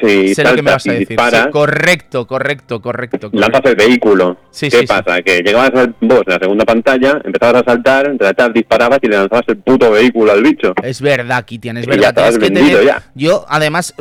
[0.00, 1.08] si sé lo que me vas a decir.
[1.08, 3.30] disparas, Sí, correcto, correcto, correcto.
[3.32, 3.68] lanzas correcto.
[3.70, 4.36] el vehículo.
[4.50, 4.86] Sí, ¿Qué sí, sí.
[4.86, 5.22] pasa?
[5.22, 9.06] Que llegabas al boss en la segunda pantalla, empezabas a saltar, entre atrás disparabas y
[9.08, 10.72] le lanzabas el puto vehículo al bicho.
[10.82, 12.14] Es verdad, Kitian, es Y ya verdad.
[12.14, 13.02] Tienes que tener- ya.
[13.14, 13.94] Yo, además,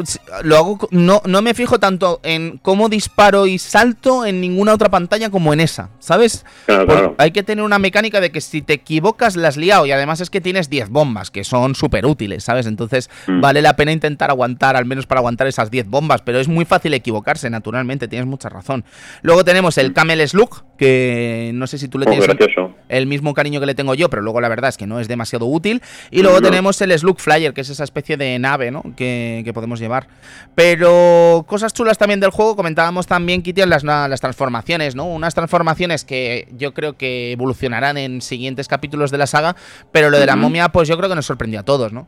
[0.44, 0.88] lo hago.
[0.92, 5.54] No, no me fijo tanto en cómo disparo y salto en ninguna otra pantalla como
[5.54, 6.46] en esa, ¿sabes?
[6.66, 7.16] Claro.
[7.18, 10.30] Hay que tener una mecánica de que si te equivocas las liado y además es
[10.30, 12.66] que tienes 10 bombas que son súper útiles, ¿sabes?
[12.68, 13.42] Entonces Mm.
[13.42, 16.66] vale la pena intentar aguantar, al menos para aguantar esas 10 bombas, pero es muy
[16.66, 18.84] fácil equivocarse, naturalmente, tienes mucha razón.
[19.22, 22.06] Luego tenemos el Camel Slug, que no sé si tú le.
[22.06, 22.76] Oh, tienes el- gracioso.
[22.90, 25.08] el mismo cariño que le tengo yo, pero luego la verdad es que no es
[25.08, 25.82] demasiado útil.
[26.12, 26.50] Y luego No.
[26.50, 28.84] tenemos el Slug Flyer, que es esa especie de nave, ¿no?
[28.96, 30.08] Que, que podemos llevar.
[30.56, 35.06] Pero cosas chulas también del juego, comentábamos también, Kitty, las, las transformaciones, ¿no?
[35.06, 39.56] Unas transformaciones que yo creo que evolucionarán en siguientes capítulos de la saga,
[39.92, 42.08] pero lo de la momia, pues yo creo que nos sorprendió a todos, ¿no?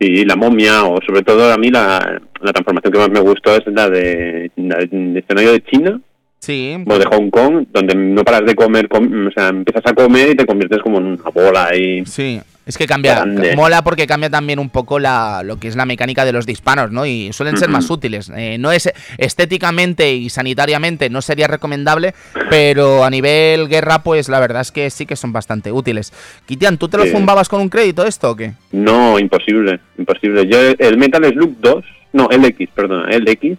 [0.00, 3.56] Y la momia, o sobre todo a mí la, la transformación que más me gustó
[3.56, 6.00] es la de, la de escenario de China
[6.40, 6.76] Sí.
[6.86, 10.30] o de Hong Kong, donde no paras de comer, com- o sea, empiezas a comer
[10.30, 13.56] y te conviertes como en una bola y Sí, es que cambia, Grande.
[13.56, 16.92] mola porque cambia también un poco la, lo que es la mecánica de los disparos,
[16.92, 17.04] ¿no?
[17.06, 18.30] Y suelen ser más útiles.
[18.36, 22.14] Eh, no es estéticamente y sanitariamente no sería recomendable,
[22.50, 26.12] pero a nivel guerra, pues la verdad es que sí que son bastante útiles.
[26.46, 27.10] Kitian, ¿tú te lo Sí.
[27.10, 28.52] zumbabas con un crédito esto o qué?
[28.70, 30.46] no, imposible, imposible.
[30.46, 33.56] Yo el Metal Slug 2, no, el X, perdona, el X,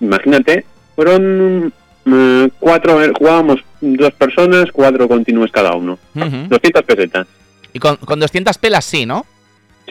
[0.00, 1.72] imagínate, fueron
[2.04, 6.48] mm, cuatro, eh, jugábamos dos personas, cuatro continuos cada uno, Ujú.
[6.48, 7.26] 200 pesetas.
[7.72, 9.24] Y con, con 200 pelas sí, ¿no?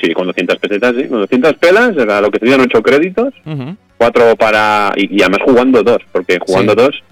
[0.02, 3.76] Sí, con 200 pesetas, sí, con 200 pelas, era lo que serían ocho créditos, Ujú.
[3.98, 4.94] cuatro para.
[4.96, 6.78] Y, y además jugando dos, porque jugando Sí.
[6.78, 7.04] dos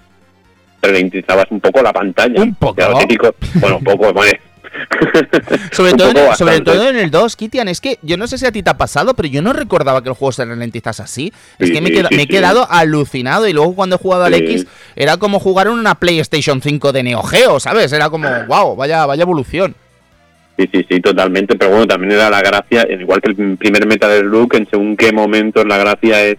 [0.82, 2.42] ralentizabas un poco la pantalla.
[2.42, 2.80] Un poco.
[2.80, 4.40] Lo típico- bueno, un poco, vale.
[5.72, 8.46] Sobre, todo en, sobre todo en el 2, Kitian, es que yo no sé si
[8.46, 11.32] a ti te ha pasado, pero yo no recordaba que el juego se ralentizase así.
[11.58, 12.26] Es Sí, que me, sí, sí, he sí.
[12.28, 14.40] quedado alucinado y luego cuando he jugado al Sí.
[14.44, 14.66] X
[14.96, 17.92] era como jugar en una PlayStation 5 de Neo Geo, ¿sabes?
[17.92, 19.74] Era como, wow, vaya, vaya evolución.
[20.60, 21.56] Sí, sí, sí, totalmente.
[21.56, 25.10] Pero bueno, también era la gracia, igual que el primer Metal Slug, en según qué
[25.10, 26.36] momentos la gracia es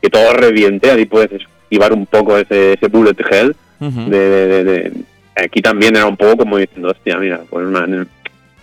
[0.00, 3.56] que todo reviente, ahí puedes esquivar un poco ese, ese bullet hell.
[3.80, 4.92] De, de- de- de-
[5.36, 8.06] Aquí también era un poco como diciendo, hostia, mira, pues man,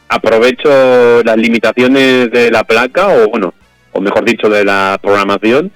[0.10, 3.54] aprovecho las limitaciones de la placa, o bueno,
[3.94, 5.72] o mejor dicho, de la programación,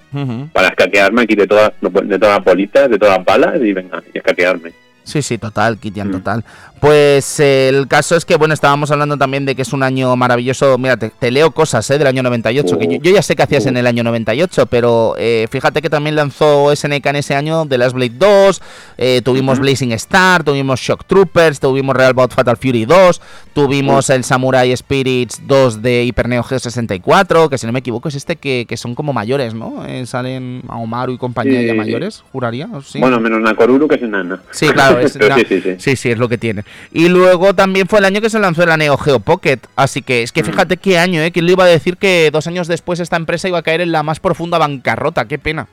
[0.54, 4.02] para escaquearme aquí de todas, de todas las bolitas, de todas las balas, y venga,
[4.14, 4.72] y escaquearme.
[5.04, 6.12] Sí, sí, total, Kitian, Mm.
[6.12, 6.44] total.
[6.80, 10.16] Pues eh, el caso es que, bueno, estábamos hablando también de que es un año
[10.16, 10.78] maravilloso.
[10.80, 13.44] Mira, te, te leo cosas eh, del año 98, que yo, yo ya sé que
[13.44, 17.68] hacías en el año 98, pero eh, fíjate que también lanzó SNK en ese año
[17.68, 18.62] The Last Blade 2,
[18.98, 19.60] eh, tuvimos.
[19.60, 23.22] Blazing Star, tuvimos Shock Troopers, tuvimos Real Bout Fatal Fury 2,
[23.54, 28.08] tuvimos el Samurai Spirits 2 de Hyper Neo Geo 64, que si no me equivoco
[28.10, 29.86] es este que, que son como mayores, ¿no?
[29.86, 32.68] Eh, salen Aomaru y compañía ya mayores, juraría.
[32.86, 33.00] ¿sí?
[33.00, 34.42] Bueno, menos Nakoruru, que es enana.
[34.52, 35.76] Sí, claro, es, sí, sí, sí.
[35.78, 36.64] sí, sí, es lo que tiene.
[36.92, 40.24] Y luego también fue el año que se lanzó la Neo Geo Pocket, así que
[40.24, 40.46] es que Mm.
[40.46, 41.32] fíjate qué año, ¿eh?
[41.32, 43.92] ¿Quién le iba a decir que dos años después esta empresa iba a caer en
[43.92, 45.26] la más profunda bancarrota?
[45.26, 45.68] Qué pena.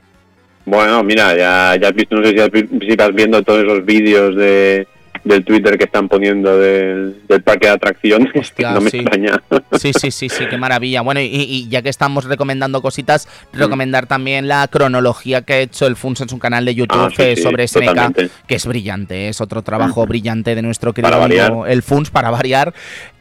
[0.67, 3.85] Bueno, mira, ya, ya has visto, no sé si, has si vas viendo todos esos
[3.87, 4.87] vídeos de,
[5.29, 8.99] del Twitter que están poniendo del, del parque de atracciones, Hostia, no me sí.
[8.99, 9.41] extraña.
[9.79, 11.03] Sí, sí, sí, sí, qué maravilla.
[11.03, 13.59] Bueno, y, y ya que estamos recomendando cositas, Mm.
[13.59, 17.11] recomendar también la cronología que ha hecho el FUNS en su canal de YouTube Ah,
[17.15, 21.23] sí, eh, sí, sobre SNK, que es brillante, es otro trabajo brillante de nuestro querido
[21.23, 22.73] amigo, el FUNS, para variar,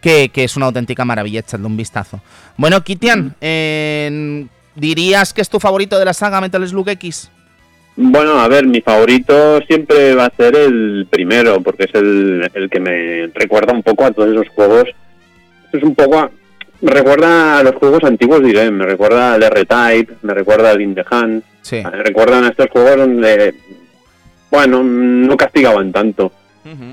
[0.02, 2.22] que, que es una auténtica maravilla, echadle un vistazo.
[2.58, 4.46] Bueno, Kitian, eh,
[4.76, 7.30] ¿dirías que es tu favorito de la saga Metal Slug X?
[8.00, 12.70] Bueno, a ver, mi favorito siempre va a ser el primero, porque es el, el
[12.70, 14.86] que me recuerda un poco a todos esos juegos.
[15.74, 16.20] Es un poco...
[16.20, 16.32] a-
[16.80, 18.70] me recuerda a los juegos antiguos, diré.
[18.70, 21.42] Me recuerda al R-Type, me recuerda al In the Hand.
[21.64, 21.78] Sí.
[21.84, 23.56] Me recuerdan a estos juegos donde,
[24.52, 26.32] bueno, no castigaban tanto.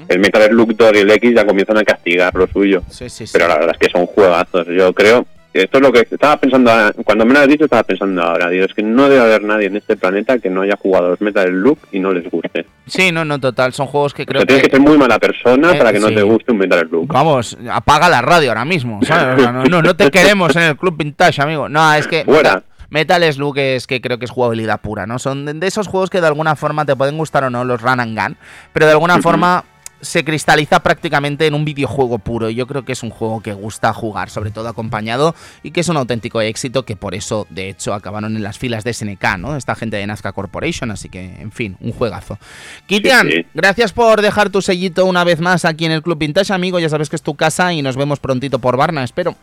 [0.08, 2.82] El Metal Slug 2 y el X ya comienzan a castigar lo suyo.
[2.88, 3.32] Sí, sí, sí.
[3.32, 4.68] Pero la verdad es que son juegazos.
[4.68, 6.70] Yo creo esto es lo que estaba pensando,
[7.04, 8.50] cuando me lo has dicho, estaba pensando ahora.
[8.50, 11.20] Digo, es que no debe haber nadie en este planeta que no haya jugado los
[11.20, 12.66] Metal Slug y no les guste.
[12.86, 13.72] Sí, no, no, total.
[13.72, 14.76] Son juegos que creo sea, tienes que que.
[14.76, 17.06] ser muy mala persona Eh, para que no te guste un Metal Slug.
[17.06, 19.38] Vamos, apaga la radio ahora mismo, ¿sabes?
[19.38, 21.68] O sea, no, no, no te queremos en el Club Vintage, amigo.
[21.68, 22.64] No, es que Fuera.
[22.90, 25.18] Metal, Metal Slug es que creo que es jugabilidad pura, ¿no?
[25.18, 28.00] Son de, esos juegos que de alguna forma te pueden gustar o no, los run
[28.00, 28.36] and gun,
[28.72, 29.64] pero de alguna forma
[30.04, 32.50] se cristaliza prácticamente en un videojuego puro.
[32.50, 35.80] Y yo creo que es un juego que gusta jugar, sobre todo acompañado, y que
[35.80, 39.38] es un auténtico éxito, que por eso, de hecho, acabaron en las filas de SNK,
[39.38, 39.56] ¿no?
[39.56, 42.38] Esta gente de Nazca Corporation, así que, en fin, un juegazo.
[42.86, 43.46] Kitian, sí.
[43.54, 46.78] gracias por dejar tu sellito una vez más aquí en el Club Vintage, amigo.
[46.78, 49.36] Ya sabes que es tu casa y nos vemos prontito por Barna, espero.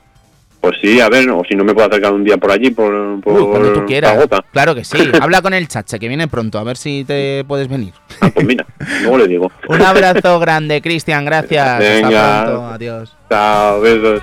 [0.61, 3.19] Pues sí, a ver, o si no me puedo acercar un día por allí, por,
[3.21, 4.27] por Uy, cuando tú quieras.
[4.51, 4.97] Claro que sí.
[5.19, 7.93] Habla con el chache, que viene pronto, a ver si te puedes venir.
[8.21, 8.65] Ah, pues mira,
[9.01, 9.51] luego le digo.
[9.67, 11.79] Un abrazo grande, Cristian, gracias.
[11.79, 12.41] Venga.
[12.41, 13.17] Hasta pronto, adiós.
[13.27, 14.21] Chao, besos.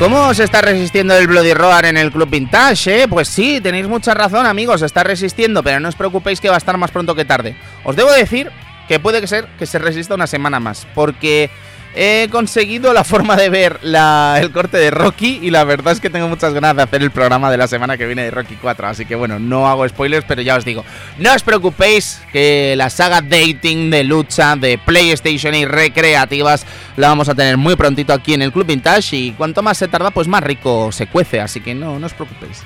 [0.00, 3.02] ¿Cómo se está resistiendo el Bloody Roar en el Club Vintage?
[3.02, 3.06] eh?
[3.06, 6.54] Pues sí, tenéis mucha razón, amigos, se está resistiendo, pero no os preocupéis que va
[6.54, 7.54] a estar más pronto que tarde.
[7.84, 8.50] Os debo decir
[8.88, 11.50] que puede ser que se resista una semana más, porque
[11.94, 16.10] he conseguido la forma de ver el corte de Rocky y la verdad es que
[16.10, 18.86] tengo muchas ganas de hacer el programa de la semana que viene de Rocky 4,
[18.86, 20.84] así que bueno, no hago spoilers, pero ya os digo,
[21.18, 26.64] no os preocupéis que la saga dating de lucha de PlayStation y recreativas
[26.96, 29.88] la vamos a tener muy prontito aquí en el Club Vintage y cuanto más se
[29.88, 32.62] tarda, pues más rico se cuece, así que no, no os preocupéis.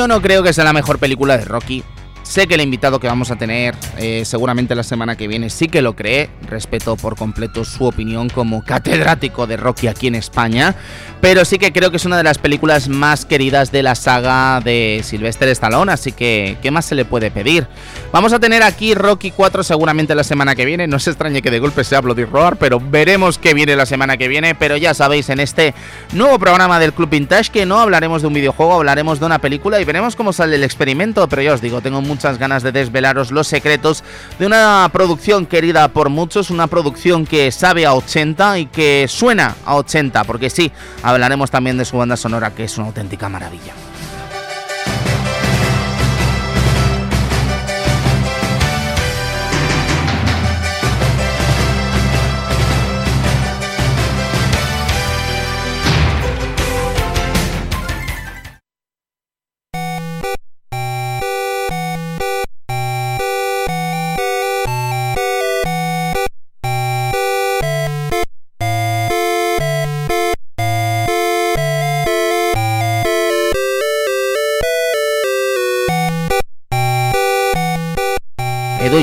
[0.00, 1.84] Yo no creo que sea la mejor película de Rocky.
[2.30, 5.66] Sé que el invitado que vamos a tener eh, seguramente la semana que viene sí
[5.66, 6.30] que lo cree.
[6.48, 10.76] Respeto por completo su opinión como catedrático de Rocky aquí en España.
[11.20, 14.60] Pero sí que creo que es una de las películas más queridas de la saga
[14.60, 15.90] de Sylvester Stallone.
[15.90, 17.66] Así que, ¿qué más se le puede pedir?
[18.12, 20.86] Vamos a tener aquí Rocky 4 seguramente la semana que viene.
[20.86, 24.16] No se extrañe que de golpe sea Bloody Roar, pero veremos qué viene la semana
[24.16, 24.54] que viene.
[24.54, 25.74] Pero ya sabéis, en este
[26.12, 29.80] nuevo programa del Club Vintage que no hablaremos de un videojuego, hablaremos de una película
[29.80, 31.28] y veremos cómo sale el experimento.
[31.28, 34.04] Pero ya os digo, tengo muchas ganas de desvelaros los secretos
[34.38, 39.56] de una producción querida por muchos, una producción que sabe a 80 y que suena
[39.64, 40.70] a 80, porque sí,
[41.02, 43.72] hablaremos también de su banda sonora, que es una auténtica maravilla.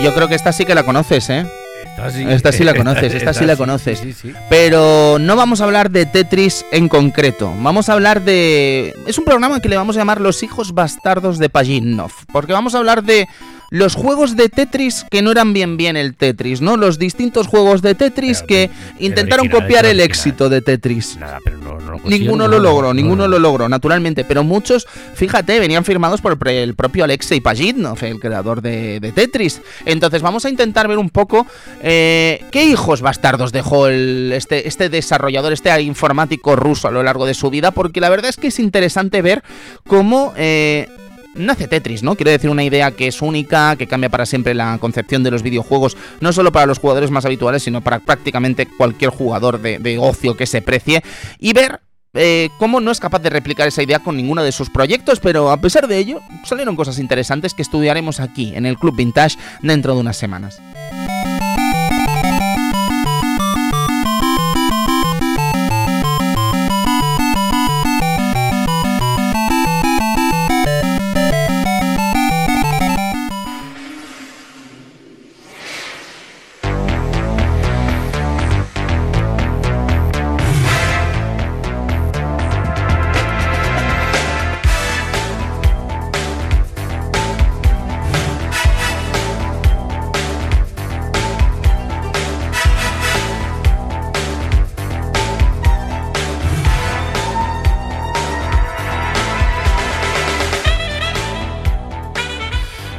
[0.08, 1.46] Yo creo que esta sí que la conoces, ¿eh?
[1.84, 4.00] Esta sí, Esta sí la conoces, esta sí la sí, conoces.
[4.00, 4.34] Sí.
[4.50, 7.54] Pero no vamos a hablar de Tetris en concreto.
[7.60, 8.96] Vamos a hablar de.
[9.06, 12.12] Es un programa que le vamos a llamar Los hijos bastardos de Pajitnov.
[12.32, 13.28] Porque vamos a hablar de
[13.70, 16.78] los juegos de Tetris que no eran bien bien el Tetris, ¿no?
[16.78, 20.06] Los distintos juegos de Tetris Pero que intentaron original, copiar el original.
[20.10, 21.18] éxito de Tetris.
[21.18, 23.28] Nada, pero no, no lo Ninguno no, lo logró, no, ninguno no.
[23.30, 24.24] lo logró, naturalmente.
[24.24, 29.62] Pero muchos, fíjate, venían firmados por el propio Alexei Pajitnov, el creador de, de Tetris.
[29.86, 31.46] Entonces vamos a intentar ver un poco
[31.82, 37.26] eh, qué hijos bastardos dejó el- este, este desarrollador, este informático ruso a lo largo
[37.26, 39.44] de su vida, porque la verdad es que es interesante ver
[39.86, 40.34] cómo...
[40.38, 40.88] eh,
[41.36, 42.16] nace Tetris, ¿no?
[42.16, 45.44] Quiero decir, una idea que es única, que cambia para siempre la concepción de los
[45.44, 50.36] videojuegos, no solo para los jugadores más habituales, sino para prácticamente cualquier jugador de, ocio
[50.36, 51.04] que se precie,
[51.40, 51.82] y ver
[52.14, 55.52] eh, cómo no es capaz de replicar esa idea con ninguno de sus proyectos, pero
[55.52, 59.94] a pesar de ello, salieron cosas interesantes que estudiaremos aquí, en el Club Vintage, dentro
[59.94, 60.60] de unas semanas.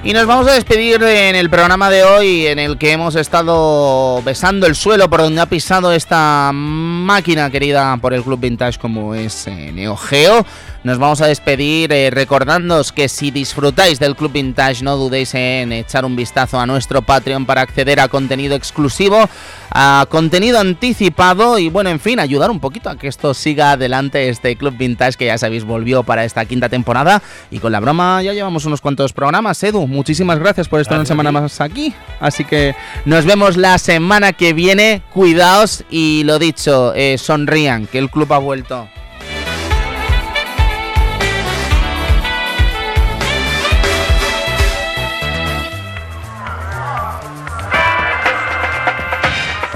[0.09, 4.23] Y nos vamos a despedir en el programa de hoy en el que hemos estado
[4.23, 9.15] besando el suelo por donde ha pisado esta máquina querida por el Club Vintage como
[9.15, 10.47] es eh, Neo Geo.
[10.83, 12.27] Nos vamos a despedir eh,
[12.95, 17.45] que si disfrutáis del Club Vintage no dudéis en echar un vistazo a nuestro Patreon
[17.45, 19.29] para acceder a contenido exclusivo,
[19.71, 24.31] a contenido anticipado y bueno, en fin, ayudar un poquito a que esto siga adelante
[24.31, 28.23] este Club Vintage que ya sabéis volvió para esta quinta temporada y con la broma
[28.23, 29.63] ya llevamos unos cuantos programas.
[29.63, 31.93] Edu, muchísimas gracias por estar una semana más aquí.
[32.21, 35.03] Así que nos vemos la semana que viene.
[35.13, 38.89] Cuidaos y lo dicho, eh, sonrían, que el club ha vuelto.